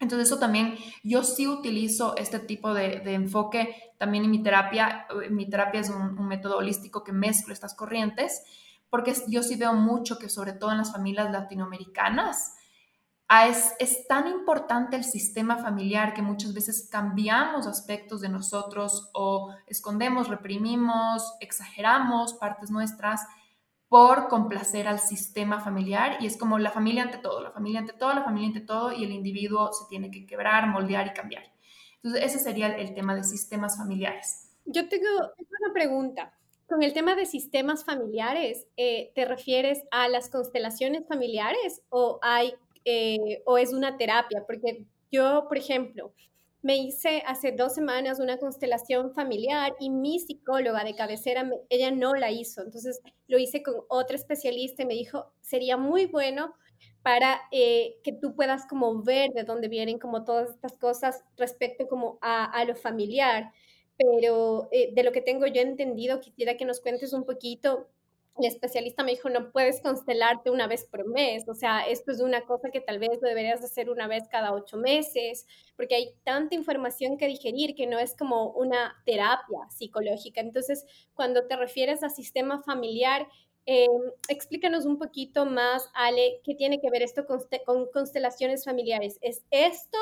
[0.00, 5.06] Entonces eso también, yo sí utilizo este tipo de, enfoque también en mi terapia.
[5.30, 8.42] Mi terapia es un, método holístico que mezclo estas corrientes,
[8.90, 12.54] porque yo sí veo mucho que sobre todo en las familias latinoamericanas,
[13.46, 19.52] es, es, tan importante el sistema familiar que muchas veces cambiamos aspectos de nosotros o
[19.66, 23.26] escondemos, reprimimos, exageramos partes nuestras
[23.88, 27.94] por complacer al sistema familiar y es como la familia ante todo, la familia ante
[27.94, 31.44] todo, la familia ante todo, y el individuo se tiene que quebrar, moldear y cambiar.
[32.02, 34.50] Entonces, ese sería el, tema de sistemas familiares.
[34.66, 36.34] Yo tengo una pregunta.
[36.68, 42.52] Con el tema de sistemas familiares, eh, ¿te refieres a las constelaciones familiares o, hay,
[42.84, 44.44] eh, o es una terapia?
[44.46, 46.12] Porque yo, por ejemplo,
[46.62, 52.14] me hice hace dos semanas una constelación familiar y mi psicóloga de cabecera, ella no
[52.14, 52.62] la hizo.
[52.62, 56.54] Entonces lo hice con otra especialista y me dijo, sería muy bueno
[57.02, 61.86] para eh, que tú puedas como ver de dónde vienen como todas estas cosas respecto
[61.86, 63.52] como a, lo familiar.
[63.96, 67.88] Pero eh, de lo que tengo yo entendido, quisiera que nos cuentes un poquito
[68.38, 72.20] el especialista me dijo, no puedes constelarte una vez por mes, o sea, esto es
[72.20, 75.46] una cosa que tal vez lo deberías hacer una vez cada ocho meses,
[75.76, 80.40] porque hay tanta información que digerir que no es como una terapia psicológica.
[80.40, 83.26] Entonces, cuando te refieres a sistema familiar,
[83.66, 83.90] em,
[84.28, 89.18] explícanos un poquito más, Ale, qué tiene que ver esto con, con constelaciones familiares.
[89.20, 89.98] ¿Es esto?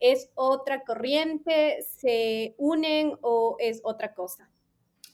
[0.00, 1.82] ¿Es otra corriente?
[1.82, 4.50] ¿Se unen o es otra cosa?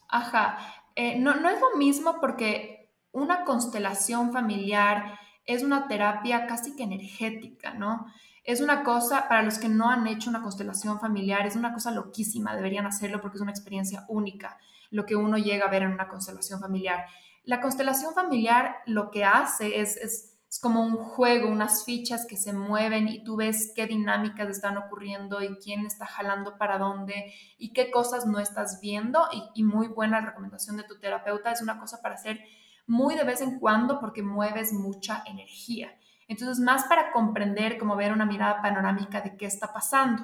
[0.08, 6.76] Ajá, eh, no, no es lo mismo porque una constelación familiar es una terapia casi
[6.76, 8.06] que energética, ¿no?
[8.44, 11.90] Es una cosa, para los que no han hecho una constelación familiar, es una cosa
[11.92, 14.58] loquísima, deberían hacerlo porque es una experiencia única,
[14.90, 17.06] lo que uno llega a ver en una constelación familiar.
[17.44, 22.36] La constelación familiar lo que hace es, es es como un juego, unas fichas que
[22.36, 27.32] se mueven y tú ves qué dinámicas están ocurriendo y quién está jalando para dónde
[27.56, 29.26] y qué cosas no estás viendo.
[29.54, 32.38] Y, muy buena recomendación de tu terapeuta, es una cosa para hacer
[32.86, 35.96] muy de vez en cuando porque mueves mucha energía.
[36.28, 40.22] Entonces, más para comprender, como ver una mirada panorámica de qué está pasando.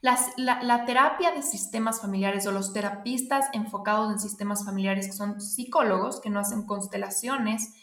[0.00, 5.40] la, la, terapia de sistemas familiares o los terapistas enfocados en sistemas familiares, que son
[5.40, 7.74] psicólogos que no hacen constelaciones,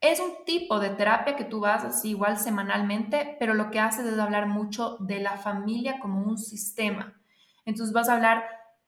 [0.00, 4.06] es un tipo de terapia que tú vas así igual semanalmente, pero lo que haces
[4.06, 7.20] es hablar mucho de la familia como un sistema.
[7.66, 8.44] Entonces vas a hablar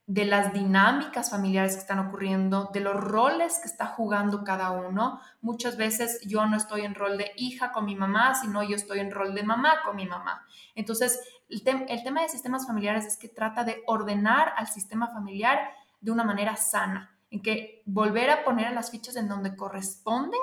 [0.07, 5.21] de las dinámicas familiares que están ocurriendo, de los roles que está jugando cada uno.
[5.43, 9.01] Muchas veces yo no estoy en rol de hija con mi mamá, sino yo estoy
[9.01, 10.45] en rol de mamá con mi mamá.
[10.75, 15.71] Entonces, el, el tema de sistemas familiares es que trata de ordenar al sistema familiar
[16.01, 20.41] de una manera sana, en que volver a poner las fichas en donde corresponden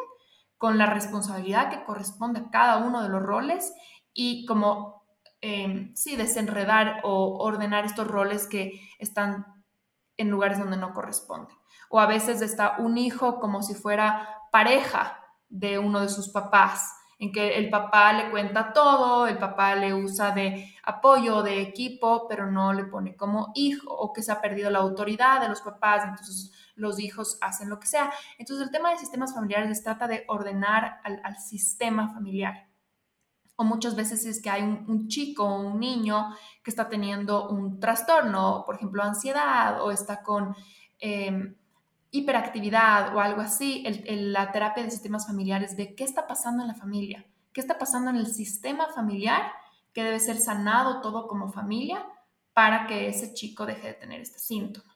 [0.60, 3.74] con la responsabilidad que corresponde a cada uno de los roles
[4.14, 5.06] y como,
[5.42, 9.46] eh, sí, desenredar o ordenar estos roles que están
[10.18, 11.56] en lugares donde no corresponden.
[11.90, 15.18] O a veces está un hijo como si fuera pareja
[15.48, 19.94] de uno de sus papás, en que el papá le cuenta todo, el papá le
[19.94, 24.40] usa de apoyo, de equipo, pero no le pone como hijo, o que se ha
[24.40, 28.10] perdido la autoridad de los papás, entonces los hijos hacen lo que sea.
[28.38, 32.70] Entonces el tema de sistemas familiares se trata de ordenar al, sistema familiar.
[33.58, 37.82] O muchas veces es que hay un, chico o un niño que está teniendo un
[37.82, 40.56] trastorno, por ejemplo, ansiedad o está con
[41.00, 41.59] em,
[42.12, 43.84] hiperactividad o algo así.
[44.08, 48.10] la terapia de sistemas familiares de qué está pasando en la familia, qué está pasando
[48.10, 49.52] en el sistema familiar
[49.94, 52.06] que debe ser sanado todo como familia
[52.54, 54.96] para que ese chico deje de tener este síntoma.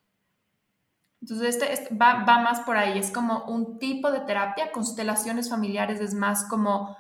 [1.22, 6.14] Entonces, este, va, más por ahí, es como un tipo de terapia, constelaciones familiares es
[6.14, 6.98] más como,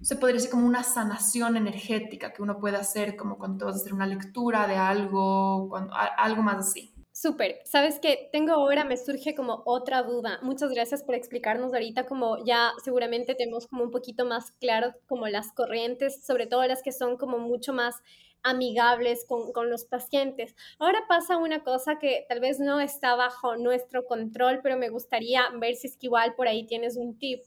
[0.00, 3.78] se podría decir como una sanación energética que uno puede hacer como cuando vas a
[3.78, 6.91] hacer una lectura de algo, cuando, algo más así.
[7.14, 7.60] Súper.
[7.64, 10.38] Sabes que tengo ahora, me surge como otra duda.
[10.42, 15.28] Muchas gracias por explicarnos ahorita como ya seguramente tenemos como un poquito más claro como
[15.28, 17.96] las corrientes, sobre todo las que son como mucho más
[18.42, 20.56] amigables con, los pacientes.
[20.78, 25.42] Ahora pasa una cosa que tal vez no está bajo nuestro control, pero me gustaría
[25.60, 27.42] ver si es que igual por ahí tienes un tip.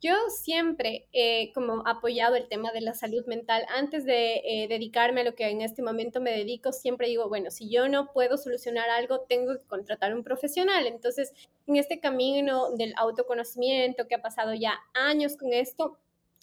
[0.00, 3.66] Yo siempre he como apoyado el tema de la salud mental.
[3.68, 7.50] Antes de eh, dedicarme a lo que en este momento me dedico, siempre digo, bueno,
[7.50, 10.86] si yo no puedo solucionar algo, tengo que contratar un profesional.
[10.86, 11.32] Entonces,
[11.66, 15.98] en este camino del autoconocimiento que ha pasado ya años con esto,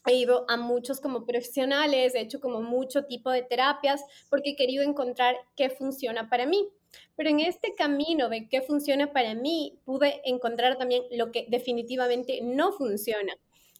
[0.06, 4.56] he ido a muchos como profesionales, he hecho como mucho tipo de terapias porque he
[4.58, 6.68] querido encontrar qué funciona para mí.
[7.16, 12.42] Pero en este camino de qué funciona para mí, pude encontrar también lo que definitivamente
[12.44, 13.34] no funciona.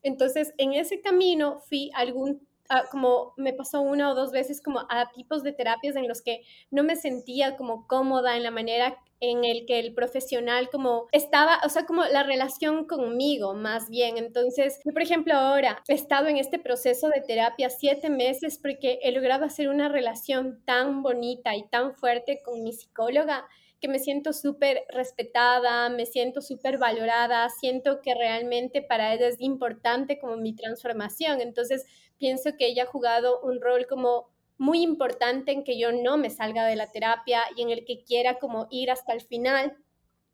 [0.06, 2.48] Entonces, en ese camino fui algún
[2.92, 6.42] como me pasó una o dos veces como a tipos de terapias en los que
[6.72, 11.60] no me sentía como cómoda en la manera en el que el profesional como estaba,
[11.64, 14.18] o sea, como la relación conmigo más bien.
[14.18, 19.00] Entonces, yo, por ejemplo, ahora he estado en este proceso de terapia siete meses porque
[19.04, 23.46] he logrado hacer una relación tan bonita y tan fuerte con mi psicóloga
[23.80, 29.40] que me siento súper respetada, me siento súper valorada, siento que realmente para ella es
[29.40, 31.42] importante como mi transformación.
[31.42, 31.86] Entonces,
[32.18, 36.30] pienso que ella ha jugado un rol como muy importante en que yo no me
[36.30, 39.78] salga de la terapia y en el que quiera como ir hasta el final.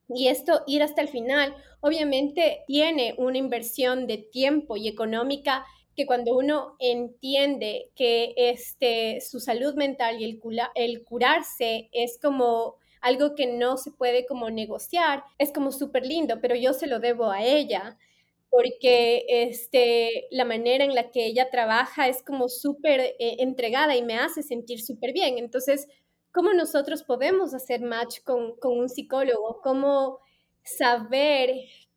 [0.08, 6.06] Y esto, ir hasta el final, obviamente tiene una inversión de tiempo y económica que
[6.06, 10.42] cuando uno entiende que este, su salud mental y el,
[10.76, 16.40] el curarse es como algo que no se puede como negociar, es como súper lindo,
[16.42, 17.98] pero yo se lo debo a ella
[18.52, 24.04] porque este, la manera en la que ella trabaja es como súper eh, entregada y
[24.04, 25.38] me hace sentir súper bien.
[25.38, 25.88] Entonces,
[26.34, 29.62] ¿cómo nosotros podemos hacer match con, con un psicólogo?
[29.64, 30.20] ¿Cómo
[30.64, 31.52] saber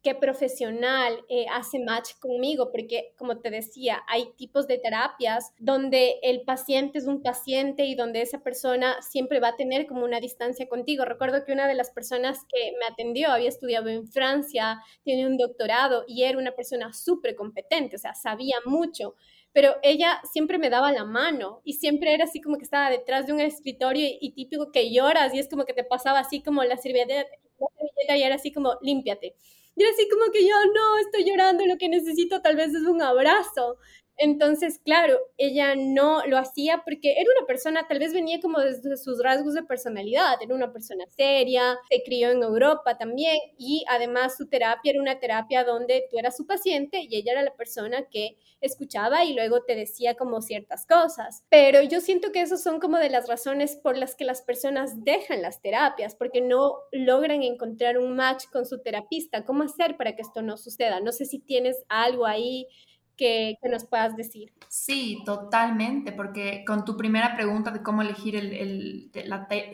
[0.05, 6.21] qué profesional eh, hace match conmigo, porque como te decía, hay tipos de terapias donde
[6.23, 10.21] el paciente es un paciente y donde esa persona siempre va a tener como una
[10.21, 11.07] distancia contigo.
[11.07, 15.39] Recuerdo que una de las personas que me atendió había estudiado en Francia, tiene un
[15.39, 19.15] doctorado y era una persona súper competente, o sea, sabía mucho,
[19.55, 23.27] pero ella siempre me daba la mano y siempre era así como que estaba detrás
[23.27, 26.63] de un escritorio y, típico que lloras y es como que te pasaba así como
[26.63, 29.35] la servilleta, la servilleta y era así como límpiate.
[29.77, 33.03] Yo así como que yo no estoy llorando, lo que necesito tal vez es un
[33.03, 33.77] abrazo.
[34.17, 38.97] Entonces, claro, ella no lo hacía porque era una persona, tal vez venía como desde
[38.97, 44.37] sus rasgos de personalidad, era una persona seria, se crió en Europa también y además
[44.37, 48.07] su terapia era una terapia donde tú eras su paciente y ella era la persona
[48.11, 51.45] que escuchaba y luego te decía como ciertas cosas.
[51.51, 55.05] Pero yo siento que esas son como de las razones por las que las personas
[55.05, 59.45] dejan las terapias, porque no logran encontrar un match con su terapista.
[59.45, 61.01] ¿Cómo hacer para que esto no suceda?
[61.01, 62.69] No sé si tienes algo ahí
[63.17, 64.53] que, nos puedas decir.
[64.69, 69.11] Sí, totalmente, porque con tu primera pregunta de cómo elegir el,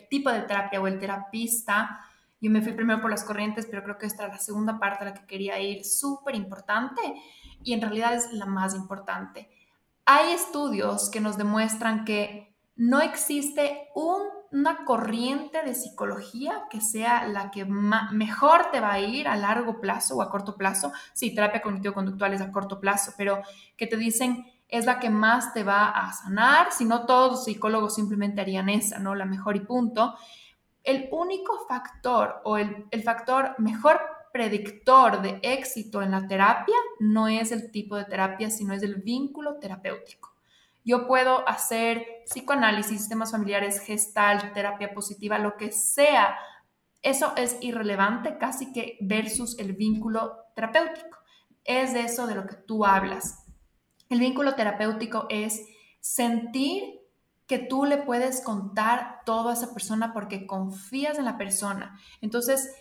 [0.09, 2.01] tipo de terapia o el terapista,
[2.41, 5.05] yo me fui primero por las corrientes, pero creo que esta es la segunda parte
[5.05, 7.01] a la que quería ir, súper importante
[7.63, 9.49] y en realidad es la más importante.
[10.07, 13.89] Hay estudios que nos demuestran que no existe
[14.53, 19.81] una corriente de psicología que sea la que mejor te va a ir a largo
[19.81, 20.93] plazo o a corto plazo.
[21.13, 23.43] Sí, terapia cognitivo-conductual es a corto plazo, pero
[23.77, 27.45] que te dicen es la que más te va a sanar, si no todos los
[27.45, 29.15] psicólogos simplemente harían esa, ¿no?
[29.15, 30.15] La mejor y punto.
[30.85, 34.01] El único factor o el, el factor mejor
[34.33, 38.97] predictor de éxito en la terapia no es el tipo de terapia, sino es el
[38.97, 40.31] vínculo terapéutico.
[40.85, 46.37] Yo puedo hacer psicoanálisis, sistemas familiares, gestal, terapia positiva, lo que sea.
[47.03, 51.19] Eso es irrelevante casi que versus el vínculo terapéutico.
[51.65, 53.45] Es de eso de lo que tú hablas.
[54.09, 55.67] El vínculo terapéutico es
[56.01, 57.01] sentir
[57.47, 61.99] que tú le puedes contar todo a esa persona porque confías en la persona.
[62.21, 62.73] Entonces,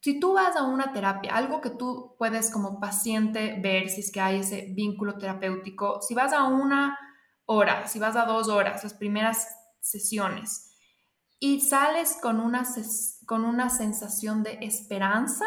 [0.00, 4.10] si tú vas a una terapia, algo que tú puedes como paciente ver si es
[4.10, 6.98] que hay ese vínculo terapéutico, si vas a una
[7.46, 9.48] hora, si vas a dos horas, las primeras
[9.80, 10.72] sesiones,
[11.38, 12.64] y sales con una,
[13.26, 15.44] con una sensación de esperanza,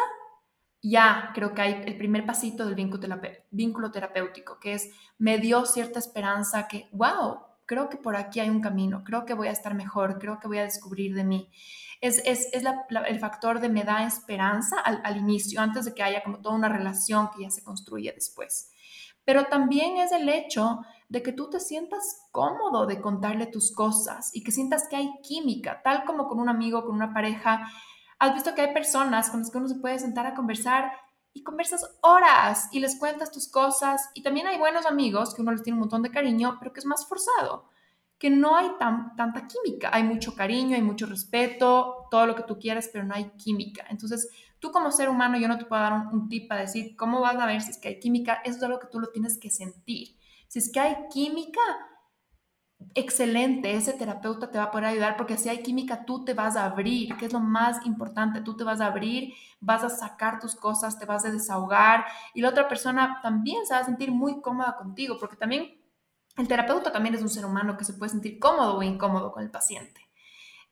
[0.81, 3.19] ya creo que hay el primer pasito del vínculo,
[3.51, 8.49] vínculo terapéutico, que es me dio cierta esperanza que, wow, creo que por aquí hay
[8.49, 11.51] un camino, creo que voy a estar mejor, creo que voy a descubrir de mí
[12.01, 16.55] es, el factor de me da esperanza al, inicio, antes de que haya como toda
[16.55, 18.71] una relación que ya se construye después.
[19.29, 24.31] Pero también es el hecho de que tú te sientas cómodo de contarle tus cosas
[24.33, 27.69] y que sientas que hay química, tal como con un amigo, con una pareja.
[28.17, 30.91] Has visto que hay personas con las que uno se puede sentar a conversar
[31.31, 34.09] y conversas horas y les cuentas tus cosas.
[34.15, 36.79] Y también hay buenos amigos que uno les tiene un montón de cariño, pero que
[36.79, 37.69] es más forzado
[38.17, 39.91] que no hay tan, tanta química.
[39.93, 43.85] Hay mucho cariño, hay mucho respeto, todo lo que tú quieras, pero no hay química.
[43.89, 44.27] Entonces,
[44.59, 47.35] tú como ser humano, yo no te puedo dar un, tip para decir cómo vas
[47.35, 48.41] a ver si es que hay química.
[48.43, 50.17] Eso es algo que tú lo tienes que sentir.
[50.47, 51.61] Si es que hay química,
[52.95, 56.55] excelente, ese terapeuta te va a poder ayudar porque si hay química, tú te vas
[56.55, 60.39] a abrir, que es lo más importante, tú te vas a abrir, vas a sacar
[60.39, 64.11] tus cosas, te vas a desahogar y la otra persona también se va a sentir
[64.11, 65.79] muy cómoda contigo porque también
[66.37, 69.43] el terapeuta también es un ser humano que se puede sentir cómodo o incómodo con
[69.43, 70.09] el paciente.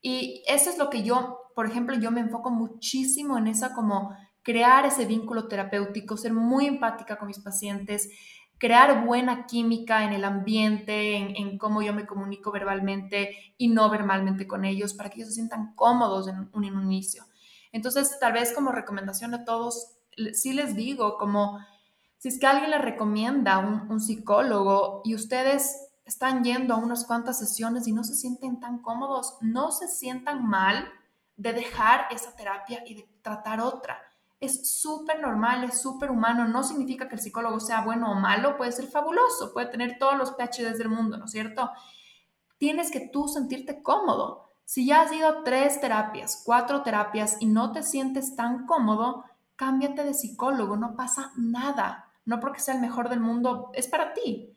[0.01, 4.15] Y eso es lo que yo, por ejemplo, yo me enfoco muchísimo en esa como
[4.43, 8.11] crear ese vínculo terapéutico, ser muy empática con mis pacientes,
[8.59, 14.45] crear buena química en el ambiente, en, cómo yo me comunico verbalmente y no verbalmente
[14.45, 17.23] con ellos, para que ellos se sientan cómodos en un, en un inicio.
[17.71, 19.97] Entonces, tal vez como recomendación a todos,
[20.33, 21.57] sí les digo como
[22.19, 25.75] si es que alguien le recomienda un, un psicólogo y ustedes
[26.05, 30.47] están yendo a unas cuantas sesiones y no se sienten tan cómodos, no se sientan
[30.47, 30.87] mal,
[31.37, 34.01] de dejar esa terapia y de tratar otra.
[34.39, 36.47] Es súper normal, es súper humano.
[36.47, 40.17] No significa que el psicólogo sea bueno o malo, puede ser fabuloso, puede tener todos
[40.17, 41.71] los PhDs del mundo, ¿no es cierto?
[42.57, 44.49] Tienes que tú sentirte cómodo.
[44.65, 49.23] Si ya has ido tres terapias, cuatro terapias y no te sientes tan cómodo,
[49.55, 52.11] cámbiate de psicólogo, no pasa nada.
[52.25, 54.53] No porque sea el mejor del mundo, es para ti.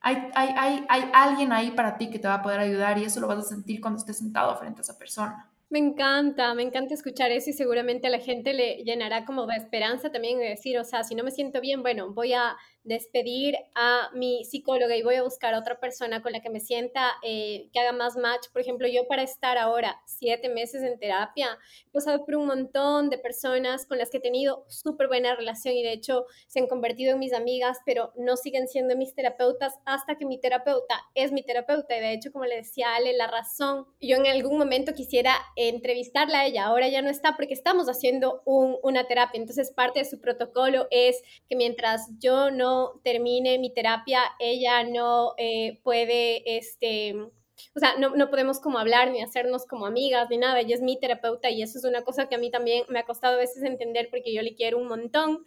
[0.00, 3.04] Hay, hay, hay, hay alguien ahí para ti que te va a poder ayudar y
[3.04, 5.50] eso lo vas a sentir cuando estés sentado frente a esa persona.
[5.70, 9.56] Me encanta, me encanta escuchar eso y seguramente a la gente le llenará como de
[9.56, 12.56] esperanza también de decir, o sea, si no me siento bien, bueno, voy a
[12.88, 16.60] despedir a mi psicóloga y voy a buscar a otra persona con la que me
[16.60, 18.48] sienta, eh, que haga más match.
[18.52, 23.10] Por ejemplo, yo para estar ahora siete meses en terapia, he pasado por un montón
[23.10, 26.66] de personas con las que he tenido súper buena relación y de hecho se han
[26.66, 31.30] convertido en mis amigas, pero no siguen siendo mis terapeutas hasta que mi terapeuta es
[31.30, 31.96] mi terapeuta.
[31.96, 36.40] Y de hecho, como le decía Ale, la razón, yo en algún momento quisiera entrevistarla
[36.40, 39.38] a ella, ahora ya no está porque estamos haciendo una terapia.
[39.38, 45.34] Entonces, parte de su protocolo es que mientras yo no termine mi terapia, ella no
[45.36, 50.38] eh, puede, este, o sea, no, no, podemos como hablar ni hacernos como amigas ni
[50.38, 52.98] nada, ella es mi terapeuta y eso es una cosa que a mí también me
[52.98, 55.44] ha costado a veces entender porque yo le quiero un montón.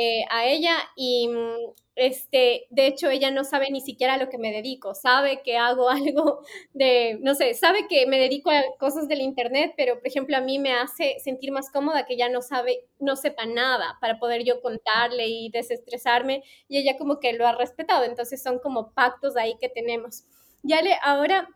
[0.00, 4.28] Eh, a ella y mm, este, de hecho ella no sabe ni siquiera a lo
[4.28, 6.40] que me dedico, sabe que hago algo
[6.72, 10.40] de, no sé, sabe que me dedico a cosas del internet, pero por ejemplo a
[10.40, 14.44] mí me hace sentir más cómoda que ella no sabe, no sepa nada para poder
[14.44, 19.36] yo contarle y desestresarme y ella como que lo ha respetado, entonces son como pactos
[19.36, 20.22] ahí que tenemos.
[20.62, 21.48] Ya le, ahora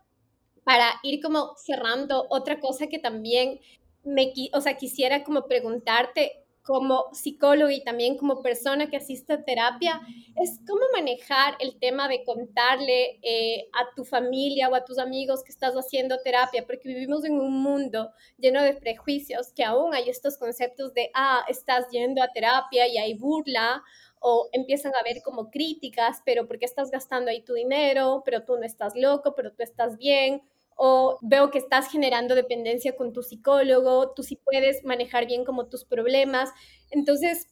[0.65, 3.61] para ir como cerrando, otra cosa que también
[4.03, 9.43] me, o sea, quisiera como preguntarte, como psicólogo y también como persona que asiste a
[9.43, 10.01] terapia,
[10.35, 15.43] es cómo manejar el tema de contarle eh, a tu familia o a tus amigos
[15.43, 20.09] que estás haciendo terapia, porque vivimos en un mundo lleno de prejuicios, que aún hay
[20.09, 23.83] estos conceptos de, ah, estás yendo a terapia y hay burla,
[24.25, 28.23] o empiezan a ver como críticas, pero ¿por qué estás gastando ahí tu dinero?
[28.23, 30.41] Pero tú no estás loco, pero tú estás bien
[30.77, 35.67] o veo que estás generando dependencia con tu psicólogo, tú sí puedes manejar bien como
[35.67, 36.49] tus problemas.
[36.91, 37.47] Entonces,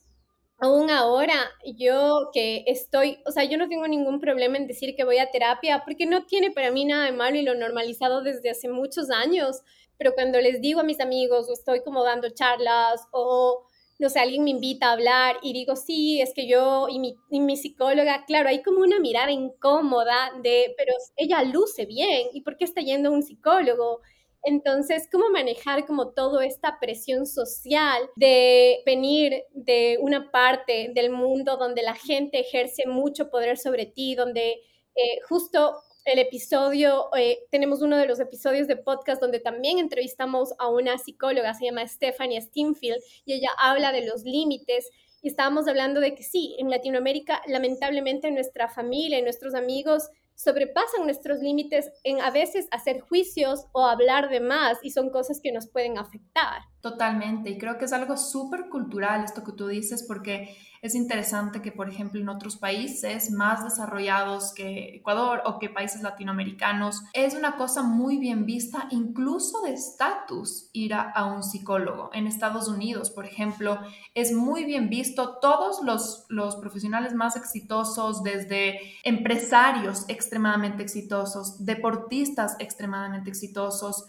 [0.59, 1.33] aún ahora,
[1.77, 5.31] yo que estoy, o sea, yo no tengo ningún problema en decir que voy a
[5.31, 9.09] terapia porque no tiene para mí nada de malo y lo normalizado desde hace muchos
[9.09, 9.61] años,
[9.97, 13.65] pero cuando les digo a mis amigos o estoy como dando charlas o
[14.01, 17.15] no sé, alguien me invita a hablar y digo, sí, es que yo y mi,
[17.29, 22.41] y mi, psicóloga, claro, hay como una mirada incómoda de, pero ella luce bien, ¿y
[22.41, 24.01] por qué está yendo un psicólogo?
[24.41, 31.57] Entonces, ¿cómo manejar como toda esta presión social de venir de una parte del mundo
[31.57, 34.53] donde la gente ejerce mucho poder sobre ti, donde
[34.95, 40.53] eh, justo el episodio, eh, tenemos uno de los episodios de podcast donde también entrevistamos
[40.57, 44.89] a una psicóloga, se llama Stephanie Stinfield, y ella habla de los límites.
[45.21, 51.03] Y estábamos hablando de que sí, en Latinoamérica, lamentablemente, nuestra familia y nuestros amigos sobrepasan
[51.03, 55.51] nuestros límites en a veces hacer juicios o hablar de más y son cosas que
[55.51, 56.61] nos pueden afectar.
[56.81, 61.61] Totalmente, y creo que es algo súper cultural esto que tú dices porque es interesante
[61.61, 67.35] que, por ejemplo, en otros países más desarrollados que Ecuador o que países latinoamericanos, es
[67.35, 72.09] una cosa muy bien vista, incluso de estatus, ir a, un psicólogo.
[72.13, 73.79] En Estados Unidos, por ejemplo,
[74.15, 75.37] es muy bien visto.
[75.39, 84.07] Todos los, los profesionales más exitosos, desde empresarios extremadamente exitosos, deportistas extremadamente exitosos,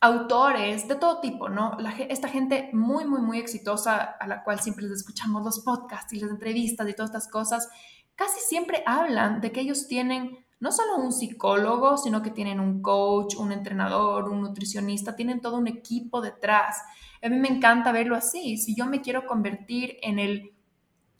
[0.00, 1.76] autores de todo tipo, ¿no?
[2.08, 6.20] esta gente muy, muy, muy exitosa, a la cual siempre les escuchamos los podcasts y
[6.20, 7.68] las entrevistas y todas estas cosas,
[8.14, 12.82] casi siempre hablan de que ellos tienen no solo un psicólogo, sino que tienen un
[12.82, 16.82] coach, un entrenador, un nutricionista, tienen todo un equipo detrás.
[17.22, 18.58] A mí me encanta verlo así.
[18.58, 20.52] Si yo me quiero convertir en el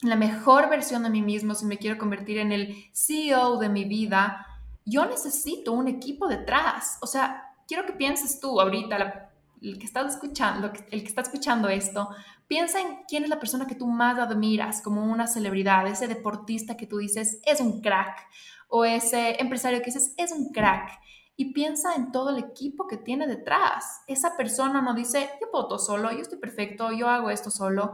[0.01, 3.85] la mejor versión de mí mismo, si me quiero convertir en el CEO de mi
[3.85, 4.47] vida,
[4.83, 6.97] yo necesito un equipo detrás.
[7.01, 11.69] O sea, quiero que pienses tú ahorita, el que está escuchando, el que está escuchando
[11.69, 12.09] esto,
[12.45, 16.75] piensa en quién es la persona que tú más admiras como una celebridad, ese deportista
[16.75, 18.27] que tú dices es un crack
[18.67, 20.99] o ese empresario que dices es un crack.
[21.37, 24.01] Y piensa en todo el equipo que tiene detrás.
[24.05, 27.93] Esa persona no dice, yo puedo todo solo, yo estoy perfecto, yo hago esto solo.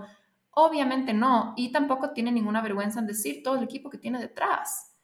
[0.49, 1.53] Obviamente no.
[1.55, 4.96] Y tampoco tiene ninguna vergüenza en decir todo el equipo que tiene detrás.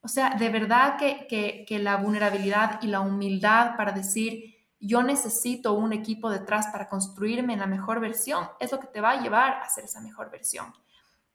[0.00, 5.92] O sea, de verdad que, la vulnerabilidad y la humildad para decir, yo necesito un
[5.92, 9.54] equipo detrás para construirme en la mejor versión, es lo que te va a llevar
[9.54, 10.72] a ser esa mejor versión.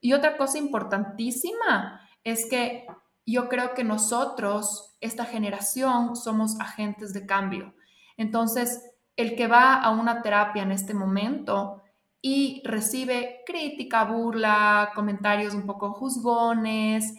[0.00, 2.86] Y otra cosa importantísima es que
[3.26, 7.74] yo creo que nosotros, esta generación, somos agentes de cambio.
[8.16, 8.82] Entonces,
[9.16, 11.82] el que va a una terapia en este momento
[12.20, 17.14] y recibe crítica, burla, comentarios un poco juzgones,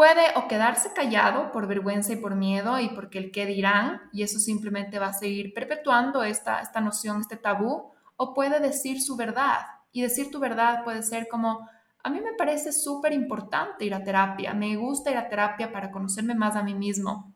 [0.00, 4.22] puede o quedarse callado por vergüenza y por miedo y porque el qué dirán, y
[4.22, 9.14] eso simplemente va a seguir perpetuando esta, esta noción, este tabú, o puede decir su
[9.18, 9.58] verdad.
[9.92, 11.68] Y decir tu verdad puede ser como,
[12.02, 15.90] a mí me parece súper importante ir a terapia, me gusta ir a terapia para
[15.90, 17.34] conocerme más a mí mismo.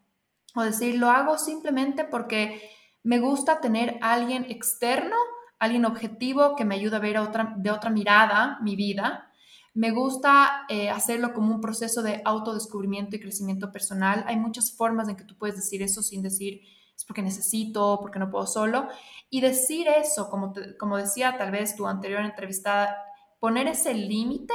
[0.55, 2.62] O decir, lo hago simplemente porque
[3.03, 5.17] me gusta tener alguien externo,
[5.59, 9.31] alguien objetivo que me ayude a ver otra, de otra mirada mi vida.
[9.75, 14.25] Me gusta eh, hacerlo como un proceso de autodescubrimiento y crecimiento personal.
[14.29, 16.61] Hay muchas formas en que tú puedes decir eso sin decir
[16.97, 18.87] es porque necesito, porque no puedo solo.
[19.31, 22.97] Y decir eso, como, como decía tal vez tu anterior entrevistada,
[23.41, 24.55] poner ese límite,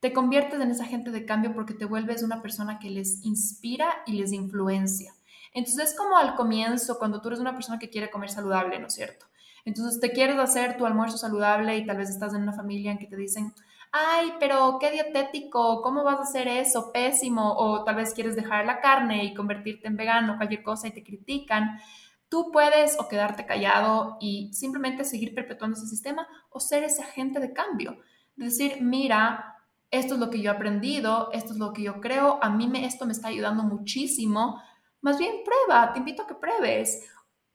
[0.00, 3.88] te conviertes en esa gente de cambio porque te vuelves una persona que les inspira
[4.06, 5.14] y les influencia.
[5.54, 8.88] Entonces es como al comienzo, cuando tú eres una persona que quiere comer saludable, ¿no
[8.88, 9.26] es cierto?
[9.64, 12.98] Entonces te quieres hacer tu almuerzo saludable y tal vez estás en una familia en
[12.98, 13.52] que te dicen,
[13.92, 16.90] ay, pero qué dietético, ¿cómo vas a hacer eso?
[16.92, 17.54] Pésimo.
[17.56, 21.02] O tal vez quieres dejar la carne y convertirte en vegano, cualquier cosa y te
[21.02, 21.78] critican.
[22.28, 27.40] Tú puedes o quedarte callado y simplemente seguir perpetuando ese sistema o ser ese agente
[27.40, 27.98] de cambio
[28.38, 29.56] decir, mira,
[29.90, 32.68] esto es lo que yo he aprendido, esto es lo que yo creo, a mí
[32.68, 34.60] me, esto me está ayudando muchísimo.
[35.00, 37.04] Más bien prueba, te invito a que pruebes.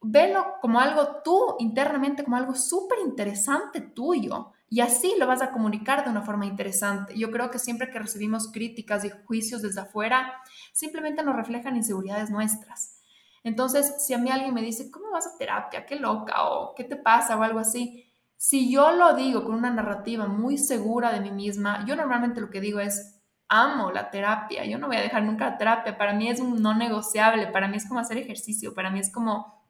[0.01, 4.51] Velo como algo tú internamente, como algo súper interesante tuyo.
[4.73, 7.17] Y así lo vas a comunicar de una forma interesante.
[7.17, 10.33] Yo creo que siempre que recibimos críticas y juicios desde afuera,
[10.71, 12.99] simplemente nos reflejan inseguridades nuestras.
[13.43, 15.85] Entonces, si a mí alguien me dice, ¿cómo vas a terapia?
[15.85, 16.49] ¿Qué loca?
[16.49, 17.37] ¿O qué te pasa?
[17.37, 18.09] O algo así
[18.43, 22.49] si yo lo digo con una narrativa muy segura de mí misma, yo normalmente lo
[22.49, 26.11] que digo es, amo la terapia, yo no voy a dejar nunca la terapia, para
[26.11, 29.63] mí es un no negociable, para mí es como hacer ejercicio, para mí es como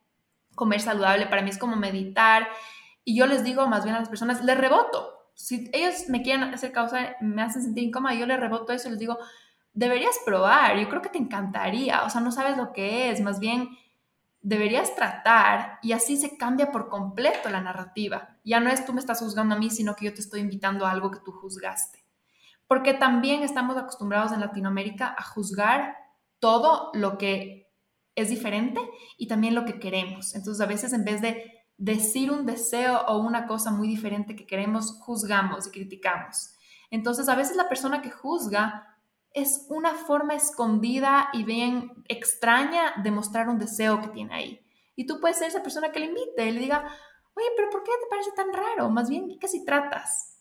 [0.56, 2.48] comer saludable, para mí es como meditar,
[3.06, 6.44] y yo les digo más bien a las personas, les reboto, si ellos me quieren
[6.54, 9.18] hacer causa, me hacen sentir incómoda, yo les reboto eso y les digo,
[9.74, 13.40] deberías probar, yo creo que te encantaría, o sea, no sabes lo que es, más
[13.40, 13.70] bien
[14.44, 18.38] deberías tratar y así se cambia por completo la narrativa.
[18.44, 20.86] Ya no es tú me estás juzgando a mí, sino que yo te estoy invitando
[20.86, 22.04] a algo que tú juzgaste.
[22.68, 25.96] Porque también estamos acostumbrados en Latinoamérica a juzgar
[26.40, 27.72] todo lo que
[28.16, 28.82] es diferente
[29.18, 30.36] y también lo que queremos.
[30.36, 34.48] Entonces a veces en vez de decir un deseo o una cosa muy diferente que
[34.48, 36.56] queremos, juzgamos y criticamos.
[36.90, 38.98] Entonces a veces la persona que juzga
[39.34, 44.66] es una forma escondida y bien extraña de mostrar un deseo que tiene ahí.
[44.96, 46.88] Y tú puedes ser esa persona que le invite y le diga,
[47.34, 48.90] oye, pero ¿por qué te parece tan raro?
[48.90, 50.40] Más bien, ¿qué si tratas?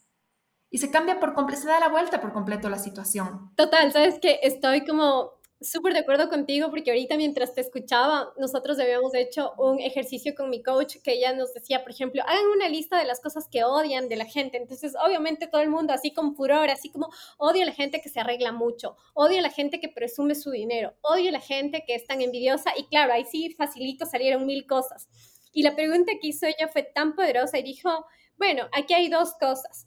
[0.71, 3.53] Y se cambia por completo, se da la vuelta por completo la situación.
[3.57, 8.79] Total, sabes que estoy como súper de acuerdo contigo porque ahorita mientras te escuchaba, nosotros
[8.79, 12.69] habíamos hecho un ejercicio con mi coach que ella nos decía, por ejemplo, hagan una
[12.69, 14.57] lista de las cosas que odian de la gente.
[14.57, 17.09] Entonces, obviamente todo el mundo así con furor, así como
[17.39, 20.51] odio a la gente que se arregla mucho, odio a la gente que presume su
[20.51, 24.47] dinero, odio a la gente que es tan envidiosa y claro, ahí sí facilito salieron
[24.47, 25.09] mil cosas.
[25.53, 28.07] Y la pregunta que hizo ella fue tan poderosa y dijo,
[28.39, 29.87] bueno, aquí hay dos cosas.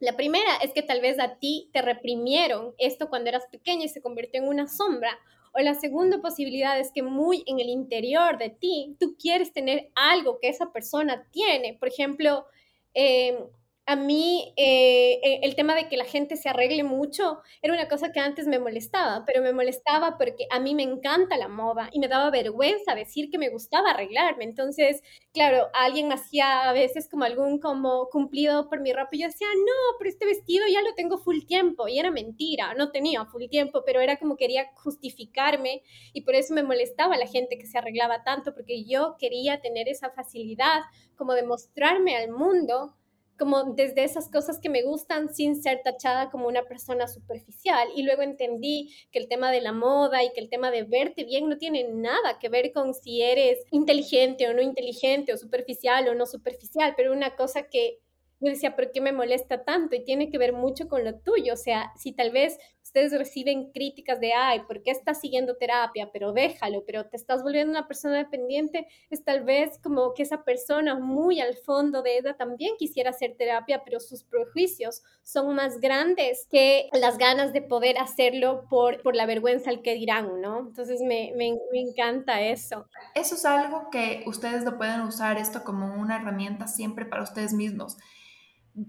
[0.00, 3.88] La primera es que tal vez a ti te reprimieron esto cuando eras pequeña y
[3.88, 5.18] se convirtió en una sombra.
[5.52, 9.90] O la segunda posibilidad es que muy en el interior de ti tú quieres tener
[9.94, 11.74] algo que esa persona tiene.
[11.78, 12.46] Por ejemplo,
[12.92, 13.38] eh,
[13.86, 17.86] a mí eh, eh, el tema de que la gente se arregle mucho era una
[17.86, 21.90] cosa que antes me molestaba, pero me molestaba porque a mí me encanta la moda
[21.92, 24.44] y me daba vergüenza decir que me gustaba arreglarme.
[24.44, 29.26] Entonces, claro, alguien hacía a veces como algún como cumplido por mi ropa y yo
[29.26, 33.26] decía, no, pero este vestido ya lo tengo full tiempo y era mentira, no tenía
[33.26, 35.82] full tiempo, pero era como quería justificarme
[36.14, 39.88] y por eso me molestaba la gente que se arreglaba tanto porque yo quería tener
[39.88, 40.80] esa facilidad
[41.16, 42.94] como de mostrarme al mundo
[43.38, 47.88] como desde esas cosas que me gustan sin ser tachada como una persona superficial.
[47.96, 51.24] Y luego entendí que el tema de la moda y que el tema de verte
[51.24, 56.08] bien no tiene nada que ver con si eres inteligente o no inteligente o superficial
[56.08, 57.98] o no superficial, pero una cosa que
[58.40, 59.96] yo decía, ¿por qué me molesta tanto?
[59.96, 61.54] Y tiene que ver mucho con lo tuyo.
[61.54, 66.10] O sea, si tal vez ustedes reciben críticas de, ay, ¿por qué estás siguiendo terapia?
[66.12, 70.44] Pero déjalo, pero te estás volviendo una persona dependiente, es tal vez como que esa
[70.44, 75.80] persona muy al fondo de ella también quisiera hacer terapia, pero sus prejuicios son más
[75.80, 80.60] grandes que las ganas de poder hacerlo por, por la vergüenza al que dirán, ¿no?
[80.60, 82.86] Entonces me, me, me encanta eso.
[83.14, 87.54] Eso es algo que ustedes lo pueden usar esto como una herramienta siempre para ustedes
[87.54, 87.96] mismos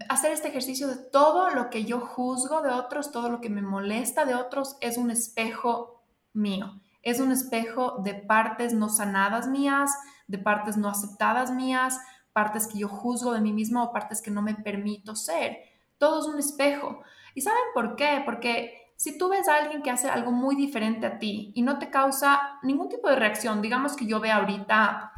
[0.08, 3.62] hacer este ejercicio de todo lo que yo juzgo de otros, todo lo que me
[3.62, 6.80] molesta de otros, es un espejo mío.
[7.02, 9.92] es un espejo de partes no sanadas mías,
[10.26, 12.00] de partes no aceptadas mías,
[12.32, 15.56] partes que yo juzgo de mí misma o partes que no me permito ser.
[15.98, 17.00] Todo es un espejo.
[17.34, 18.22] ¿Y saben por qué?
[18.24, 21.78] Porque si tú ves a alguien que hace algo muy diferente a ti y no
[21.78, 25.12] te causa ningún tipo de reacción, digamos que yo vea ahorita,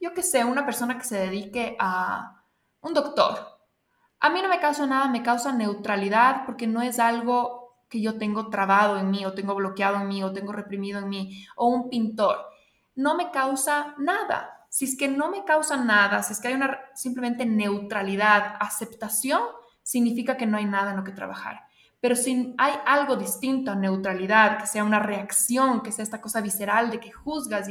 [0.00, 2.42] yo que sé, una persona que se dedique a
[2.80, 3.57] un doctor,
[4.20, 8.18] a mí no me causa nada, me causa neutralidad porque no es algo que yo
[8.18, 11.68] tengo trabado en mí o tengo bloqueado en mí o tengo reprimido en mí, o
[11.68, 12.36] un pintor,
[12.94, 14.66] no me causa nada.
[14.70, 19.40] Si es que no me causa nada, si es que hay una simplemente neutralidad, aceptación,
[19.82, 21.62] significa que no hay nada en lo que trabajar.
[22.00, 26.40] Pero si hay algo distinto a neutralidad, que sea una reacción, que sea esta cosa
[26.40, 27.68] visceral de que juzgas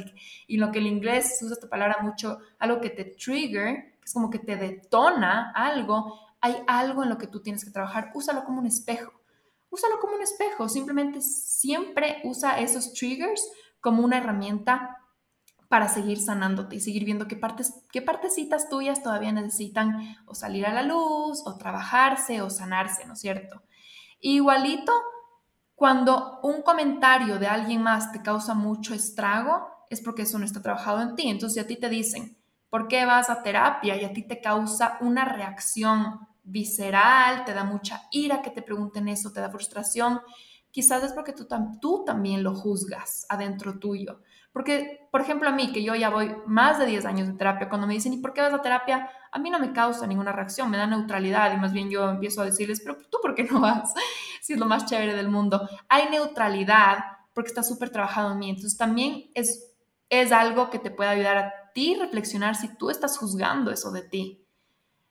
[0.48, 4.14] y, lo que en inglés usa esta palabra mucho, algo que te trigger, que es
[4.14, 8.44] como que te detona algo, hay algo en lo que tú tienes que trabajar, úsalo
[8.44, 9.14] como un espejo
[9.70, 13.48] úsalo como un espejo, simplemente siempre usa esos triggers
[13.80, 14.98] como una herramienta
[15.70, 20.66] para seguir sanándote y seguir viendo qué partes, qué partecitas tuyas todavía necesitan o salir
[20.66, 23.62] a la luz o trabajarse o sanarse, ¿no es cierto?
[24.22, 24.94] Igualito,
[25.76, 30.62] cuando un comentario de alguien más te causa mucho estrago, es porque eso no está
[30.62, 31.28] trabajado en ti.
[31.28, 32.38] Entonces, si a ti te dicen,
[32.70, 33.96] ¿por qué vas a terapia?
[33.96, 39.08] Y a ti te causa una reacción visceral, te da mucha ira que te pregunten
[39.08, 40.22] eso, te da frustración,
[40.72, 44.22] quizás es porque tú, también lo juzgas adentro tuyo.
[44.54, 47.70] Porque, por ejemplo, a mí, que yo ya voy más de 10 años de terapia,
[47.70, 49.10] cuando me dicen, ¿y por qué vas a terapia?
[49.32, 52.42] A mí no me causa ninguna reacción, me da neutralidad y más bien yo empiezo
[52.42, 53.94] a decirles, pero tú, ¿por qué no vas?
[54.42, 55.68] si es lo más chévere del mundo.
[55.90, 57.00] Hay neutralidad
[57.34, 58.50] porque está súper trabajado en mí.
[58.50, 59.76] Entonces también es,
[60.10, 64.02] es algo que te puede ayudar a ti reflexionar si tú estás juzgando eso de
[64.02, 64.47] ti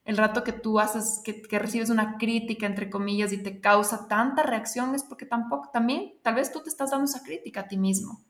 [0.07, 4.45] el rato que tú haces, que, recibes una crítica, entre comillas, y te causa tanta
[4.45, 7.77] reacción, es porque tampoco, también, tal vez tú te estás dando esa crítica a ti
[7.77, 8.21] mismo.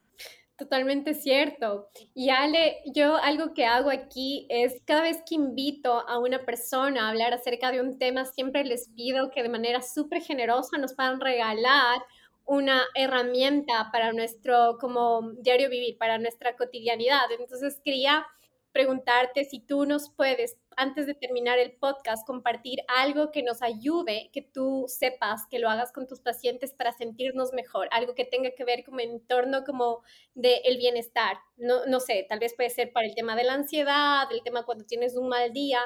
[0.57, 1.91] Totalmente cierto.
[2.15, 7.07] Y Ale, yo algo que hago aquí es cada vez que invito a una persona
[7.07, 10.95] a hablar acerca de un tema, siempre les pido que de manera súper generosa nos
[10.95, 12.01] puedan regalar
[12.47, 17.31] una herramienta para nuestro como diario vivir, para nuestra cotidianidad.
[17.39, 18.25] Entonces quería
[18.73, 24.31] preguntarte si tú nos puedes antes de terminar el podcast, compartir algo que nos ayude,
[24.33, 28.51] que tú sepas, que lo hagas con tus pacientes para sentirnos mejor, algo que tenga
[28.51, 30.03] que ver como en torno como
[30.35, 31.39] de el bienestar.
[31.57, 34.65] No, no sé, tal vez puede ser para el tema de la ansiedad, el tema
[34.65, 35.81] cuando tienes un mal día,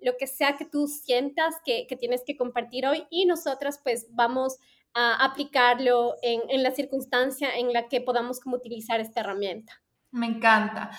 [0.00, 4.06] lo que sea que tú sientas que, que tienes que compartir hoy y nosotras pues
[4.10, 4.56] vamos
[4.94, 9.82] a aplicarlo en, en la circunstancia en la que podamos como utilizar esta herramienta.
[10.10, 10.90] Me encanta.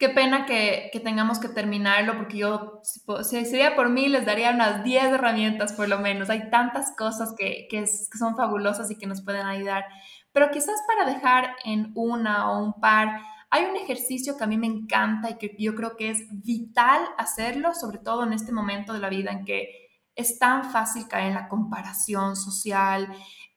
[0.00, 4.82] Qué pena que, tengamos que terminarlo porque yo, si sería por mí, les daría unas
[4.82, 6.30] 10 herramientas por lo menos.
[6.30, 9.84] Hay tantas cosas que, que, son fabulosas y que nos pueden ayudar.
[10.32, 13.20] Pero quizás para dejar en una o un par,
[13.50, 17.02] hay un ejercicio que a mí me encanta y que yo creo que es vital
[17.18, 19.68] hacerlo, sobre todo en este momento de la vida en que
[20.14, 23.06] es tan fácil caer en la comparación social,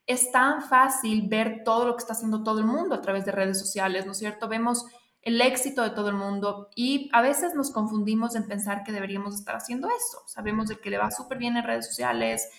[0.06, 3.32] es tan fácil ver todo lo que está haciendo todo el mundo a través de
[3.32, 4.50] redes sociales, ¿no es cierto?
[4.50, 4.86] Vemos
[5.24, 9.36] el éxito de todo el mundo y a veces nos confundimos en pensar que deberíamos
[9.36, 10.20] estar haciendo eso.
[10.28, 12.50] Sabemos de que le va súper bien en redes sociales,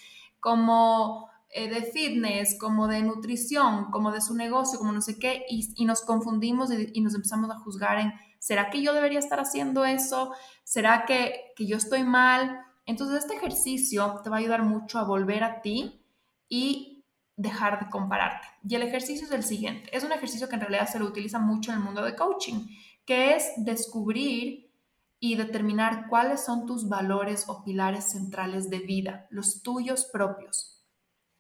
[0.41, 5.45] como eh, de fitness, como de nutrición, como de su negocio, como no sé qué,
[5.49, 9.85] y, nos confundimos y, nos empezamos a juzgar en, ¿será que yo debería estar haciendo
[9.85, 10.33] eso?
[10.65, 12.61] ¿Será que, que yo estoy mal?
[12.87, 16.03] Entonces este ejercicio te va a ayudar mucho a volver a ti
[16.49, 16.93] y
[17.37, 18.47] dejar de compararte.
[18.66, 19.95] Y el ejercicio es el siguiente.
[19.97, 22.66] Es un ejercicio que en realidad se lo utiliza mucho en el mundo de coaching,
[23.05, 24.72] que es descubrir
[25.18, 30.85] y determinar cuáles son tus valores o pilares centrales de vida, los tuyos propios.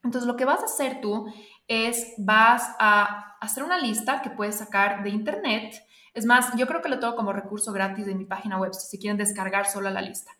[0.02, 1.26] Entonces lo que vas a hacer tú
[1.66, 5.74] es vas a hacer una lista que puedes sacar de internet.
[6.12, 8.98] Es más, yo creo que lo tengo como recurso gratis de mi página web si
[8.98, 10.32] quieren descargar solo la lista.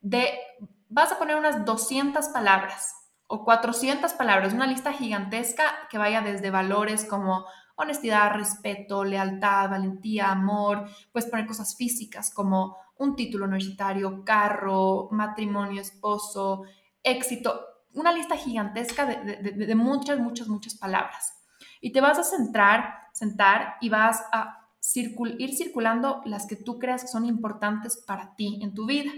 [0.00, 0.30] De,
[0.88, 3.03] vas a poner unas 200 palabras
[3.34, 10.30] o 400 palabras, una lista gigantesca que vaya desde valores como honestidad, respeto, lealtad, valentía,
[10.30, 16.62] amor, puedes poner cosas físicas como un título universitario, carro, matrimonio, esposo,
[17.02, 17.60] éxito,
[17.94, 21.34] una lista gigantesca de, muchas, muchas, muchas palabras.
[21.80, 24.60] Y te vas a centrar, sentar y vas a
[25.38, 29.10] ir circulando las que tú creas que son importantes para ti en tu vida.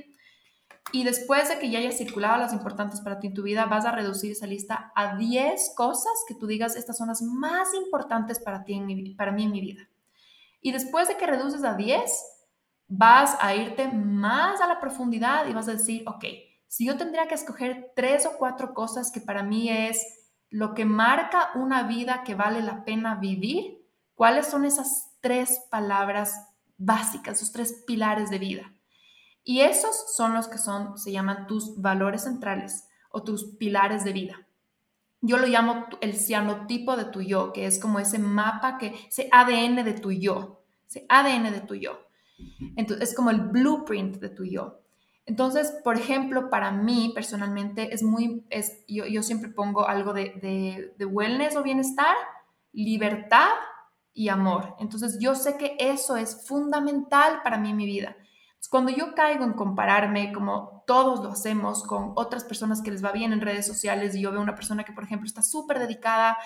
[0.93, 3.85] Y después de que ya hayas circulado las importantes para ti en tu vida, vas
[3.85, 8.39] a reducir esa lista a 10 cosas que tú digas, estas son las más importantes
[8.39, 9.89] para, ti para mí en mi vida.
[10.61, 12.11] Y después de que reduces a 10,
[12.89, 16.25] vas a irte más a la profundidad y vas a decir, ok,
[16.69, 20.05] si yo tendría que escoger tres o cuatro cosas que para mí es
[20.51, 23.77] lo que marca una vida que vale la pena vivir,
[24.17, 28.73] ¿Cuáles son esas tres palabras básicas, esos tres pilares de vida?
[29.49, 34.13] Y esos son los que son, se llaman tus valores centrales o tus pilares de
[34.13, 34.49] vida.
[35.21, 39.29] Yo lo llamo el cianotipo de tu yo, que es como ese mapa, que, ese
[39.31, 42.09] ADN de tu yo, ese ADN de tu yo.
[42.75, 44.81] Entonces, es como el blueprint de tu yo.
[45.27, 50.93] Entonces, por ejemplo, para mí personalmente es muy, es, yo, siempre pongo algo de, de,
[50.99, 52.17] de wellness o bienestar,
[52.73, 53.53] libertad
[54.13, 54.75] y amor.
[54.81, 58.17] Entonces, yo sé que eso es fundamental para mí en mi vida.
[58.69, 63.13] Cuando yo caigo en compararme, como todos lo hacemos, con otras personas que les va
[63.13, 66.37] bien en redes sociales y yo veo una persona que, por ejemplo, está súper dedicada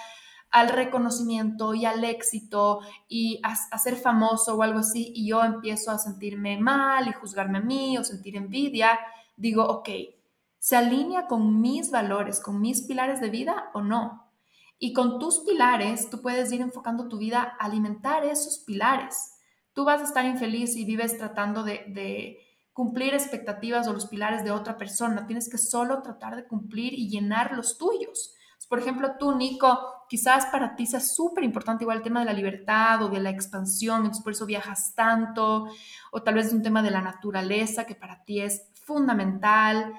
[0.51, 5.91] al reconocimiento y al éxito y a, ser famoso o algo así, y yo empiezo
[5.91, 8.99] a sentirme mal y juzgarme a mí o sentir envidia,
[9.37, 9.89] digo, ok,
[10.59, 14.27] ¿se alinea con mis valores, con mis pilares de vida o no?
[14.79, 19.40] Y con tus pilares, tú puedes ir enfocando tu vida a alimentar esos pilares.
[19.81, 22.39] Tú vas a estar infeliz y vives tratando de,
[22.75, 25.27] cumplir expectativas o los pilares de otra persona.
[25.27, 28.35] Tienes que solo tratar de cumplir y llenar los tuyos.
[28.69, 32.35] Por ejemplo, tú, Nico, quizás para ti sea súper importante igual el tema de la
[32.35, 35.69] libertad o de la expansión, entonces por eso viajas tanto,
[36.13, 39.95] o tal vez un tema de la naturaleza que para ti es fundamental.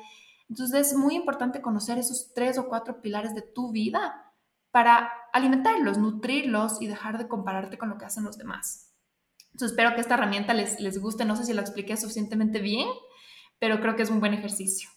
[0.48, 4.32] Entonces es muy importante conocer esos tres o cuatro pilares de tu vida
[4.70, 8.91] para alimentarlos, nutrirlos y dejar de compararte con lo que hacen los demás.
[9.54, 12.88] Entonces espero que esta herramienta les, les guste, no sé si la expliqué suficientemente bien,
[13.60, 14.90] pero creo que es un buen ejercicio.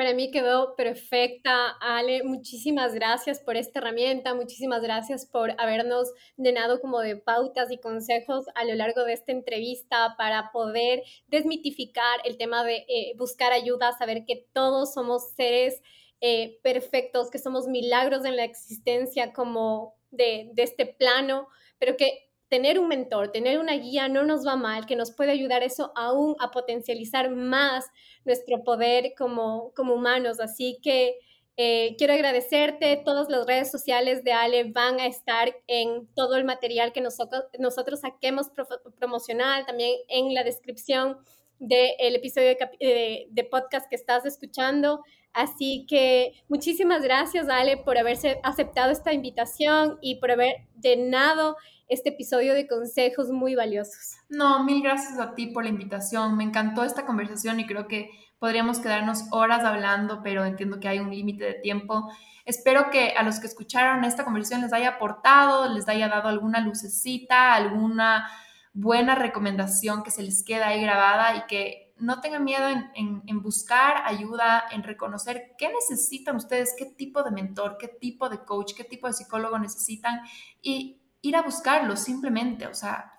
[0.00, 2.22] Para mí quedó perfecta, Ale.
[2.22, 8.46] Muchísimas gracias por esta herramienta, muchísimas gracias por habernos llenado como de pautas y consejos
[8.54, 13.92] a lo largo de esta entrevista para poder desmitificar el tema de eh, buscar ayuda,
[13.92, 15.82] saber que todos somos seres
[16.22, 21.46] eh, perfectos, que somos milagros en la existencia como de, de este plano,
[21.78, 25.30] pero que tener un mentor, tener una guía no nos va mal, que nos puede
[25.30, 27.86] ayudar eso aún a potencializar más
[28.24, 30.40] nuestro poder como, como humanos.
[30.40, 31.14] Así que
[31.56, 33.00] eh, quiero agradecerte.
[33.04, 37.44] Todas las redes sociales de Ale van a estar en todo el material que nosotros,
[37.58, 38.50] nosotros saquemos
[38.98, 41.18] promocional, también en la descripción
[41.60, 45.04] del episodio de, de, podcast que estás escuchando.
[45.32, 51.56] Así que muchísimas gracias, Ale, por haberse aceptado esta invitación y por haber llenado
[51.88, 54.16] este episodio de consejos muy valiosos.
[54.28, 56.36] No, mil gracias a ti por la invitación.
[56.36, 60.98] Me encantó esta conversación y creo que podríamos quedarnos horas hablando, pero entiendo que hay
[60.98, 62.10] un límite de tiempo.
[62.44, 66.60] Espero que a los que escucharon esta conversación les haya aportado, les haya dado alguna
[66.60, 68.28] lucecita, alguna
[68.72, 74.02] buena recomendación que se les queda ahí grabada y que no tengan miedo en, buscar
[74.04, 78.84] ayuda, en reconocer qué necesitan ustedes, qué tipo de mentor, qué tipo de coach, qué
[78.84, 80.20] tipo de psicólogo necesitan
[80.62, 83.12] y ir a buscarlo simplemente, o sea,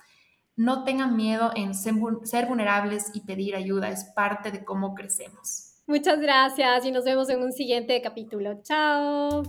[0.55, 5.71] no tengan miedo en ser vulnerables y pedir ayuda, es parte de cómo crecemos.
[5.87, 8.61] Muchas gracias y nos vemos en un siguiente capítulo.
[8.63, 9.43] Chao.